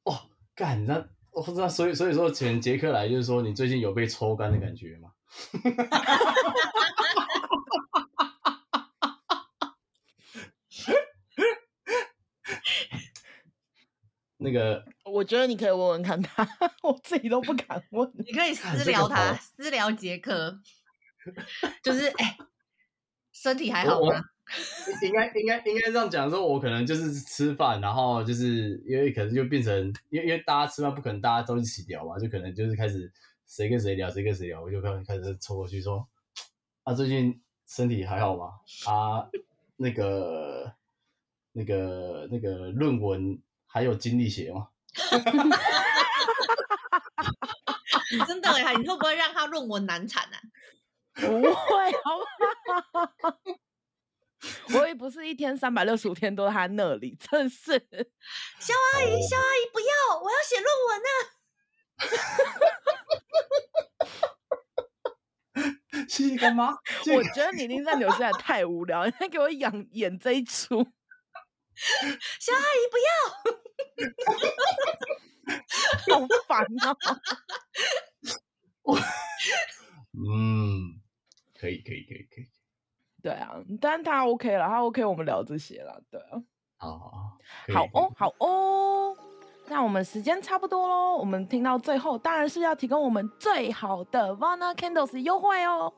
[0.04, 5.12] 哦，干，那我不知道，所以所以说请杰克来，就是说你最近有被抽干的感觉吗？
[5.28, 7.38] 哈哈哈哈哈！
[14.38, 16.48] 那个，我觉得你可以问问看他，
[16.84, 18.12] 我自己都不敢问。
[18.16, 20.60] 你可以 私聊他，私聊杰克，
[21.84, 22.38] 就是哎、欸，
[23.32, 24.22] 身体还好吗？
[25.04, 29.76] 应该应该应该这样讲，说我可能就是吃饭，然后就是因为可能就变成，
[30.10, 33.12] 因为因为大家吃饭不可能大家都一起聊嘛，就可能就是开始。
[33.50, 36.06] 谁跟谁聊，谁跟谁聊，我就开开始凑过去说
[36.84, 38.48] ：“啊，最近身体还好吗？
[38.86, 39.24] 啊，
[39.78, 40.74] 那个、
[41.54, 44.70] 那个、那个论文还有精力写吗？”
[48.26, 50.40] 真的呀，你会不会让他论文难产啊？
[51.16, 52.18] 不会，好
[53.22, 53.38] 吗？
[54.76, 57.72] 我也不是一天三百六十五天都在他那里，真是。
[58.60, 61.08] 肖阿姨，肖阿姨，不要，我要写论文呢。
[66.08, 66.78] 谢谢干嘛？
[67.16, 70.88] 我觉得你一定在纽西兰太无聊，你在给我演演这一出。
[72.40, 73.04] 小阿姨不要，
[76.12, 76.96] 好烦啊！
[80.14, 81.02] 嗯，
[81.60, 82.48] 可以，可以，可以，可以。
[83.22, 86.02] 对啊，但他 OK 了，他 OK，我们聊这些了。
[86.10, 86.42] 对啊，
[86.78, 87.38] 好好好，
[87.74, 89.18] 好哦，好哦。
[89.70, 95.94] 那我们时间差不多喽，我们听到最后当然是要提供我们最好的 Vana Candles 优惠哦。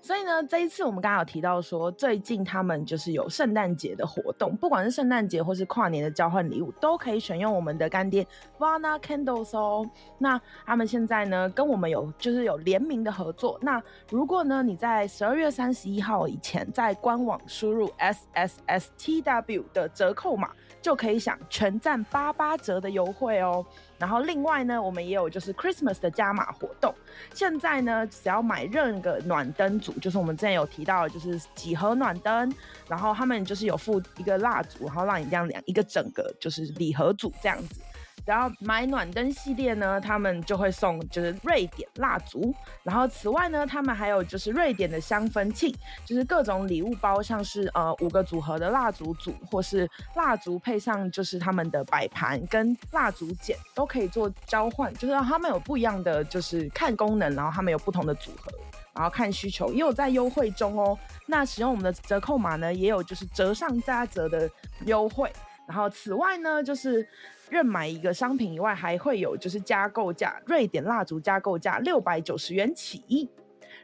[0.00, 8.26] 所以呢，这一次我们刚刚有提到说，最近他们就是有圣诞节的活动，不管是圣诞节或是跨年的交换礼物，都可以选用我们的干爹
[8.58, 9.88] Vana Candles 哦。
[10.18, 13.58] 那他们现在呢，跟我们有就是有联名的合作。
[13.62, 20.50] 那如果呢，你在十二月三十一号以前在官网输入 S S S T W 的折扣码，
[20.80, 23.64] 就可以享全站八八折的优惠哦。
[23.98, 26.94] 然后另外呢，我们也有就是 Christmas 的加码活动。
[27.34, 32.54] 现在呢，只要买任何暖灯组，就是我们之前有提到，就是几盒暖灯，
[32.88, 37.80] 然后他们就是有附一个蜡烛，然后让你这样两一个整个就是礼盒组这样子。
[38.24, 58.50] 然后买暖灯系列呢，他们就会送就是瑞典蜡烛，然后此外呢，他们还有就是瑞典的香氛器，就是各种礼物包，像是呃五个组合的蜡烛组，或是蜡烛配上就是他们的摆盘跟蜡烛剪都可以做交换，就是让他们有不一样的就是看功能，然后他们有不同的组合。
[58.94, 60.98] 然后看需求，也有在优惠中哦。
[61.26, 64.50] 那使用我们的折扣码呢，也有就是折上加折的
[64.86, 65.32] 优惠。
[65.68, 67.06] 然后此外呢，就是
[67.50, 73.28] 任买一个商品以外，还会有就是加购价，瑞典蜡烛加购价六百九十元起。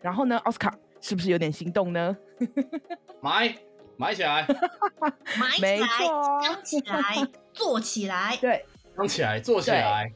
[0.01, 2.17] 然后呢，奥斯卡是不是有点心动呢？
[3.21, 3.55] 买
[3.97, 4.47] 买起来，
[5.61, 5.89] 买起来，
[6.43, 10.13] 装起来，做起来，对，装起来，做起来。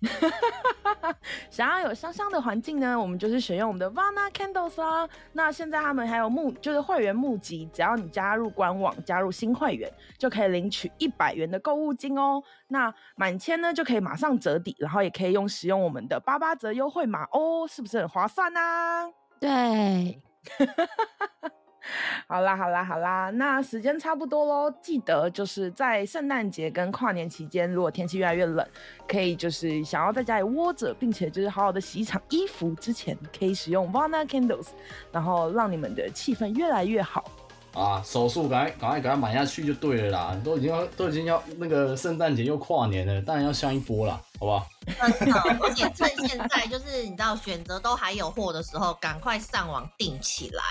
[1.50, 5.08] 想要有香香的环境呢，我们就是选用我们的 Vana Candles 啦。
[5.32, 12.42] 那现在他们还有募，就是会员募集，只要你加入官网，加入新会员，就可以领取一百元的购物金哦。
[12.68, 18.60] 那满千呢，就可以马上折抵，然后也可以用使用我们的八八折优惠码哦，是不是很划算呢？
[18.60, 19.08] 啊？
[19.40, 20.22] 对。
[22.26, 24.74] 好啦好啦好啦，那时间差不多喽。
[24.82, 28.66] 记得就是在圣诞节跟跨年期间，如果天气越来越冷，
[29.06, 34.68] 可以就是想要在家里窝着，并且就是好好的洗一场衣服之前，可以使用 Vana Candles，
[35.12, 37.24] 然后让你们的气氛越来越好。
[37.74, 40.40] 啊，手速赶快赶快给它买下去就对了啦！
[40.44, 44.66] 都已经要都已经要那个圣诞节又跨年了，当然要香一波啦，好不好？
[45.60, 50.62] 而且趁现在就是你知道选择都还有货的时候，赶快上网订起来。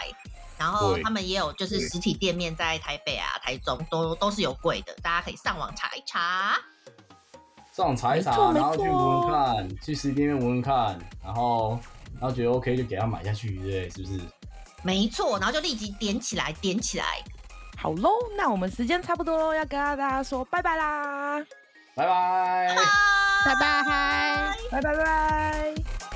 [0.57, 6.57] 然后他们也有就是实体店面在台北啊、台中都都是有柜的，大家可以上网查一查。
[7.71, 11.79] 上网查一查，然后去闻闻看，去实体店面闻闻看，然后
[12.19, 13.89] 然后觉得 OK 就给他买下去，对？
[13.89, 14.19] 是不是？
[14.83, 17.05] 没错，然后就立即点起来，点起来。
[17.75, 21.39] 好喽，那我们时间差不多喽，要跟大家说拜拜啦，
[21.95, 22.75] 拜拜，
[23.45, 26.12] 拜拜，拜拜拜拜。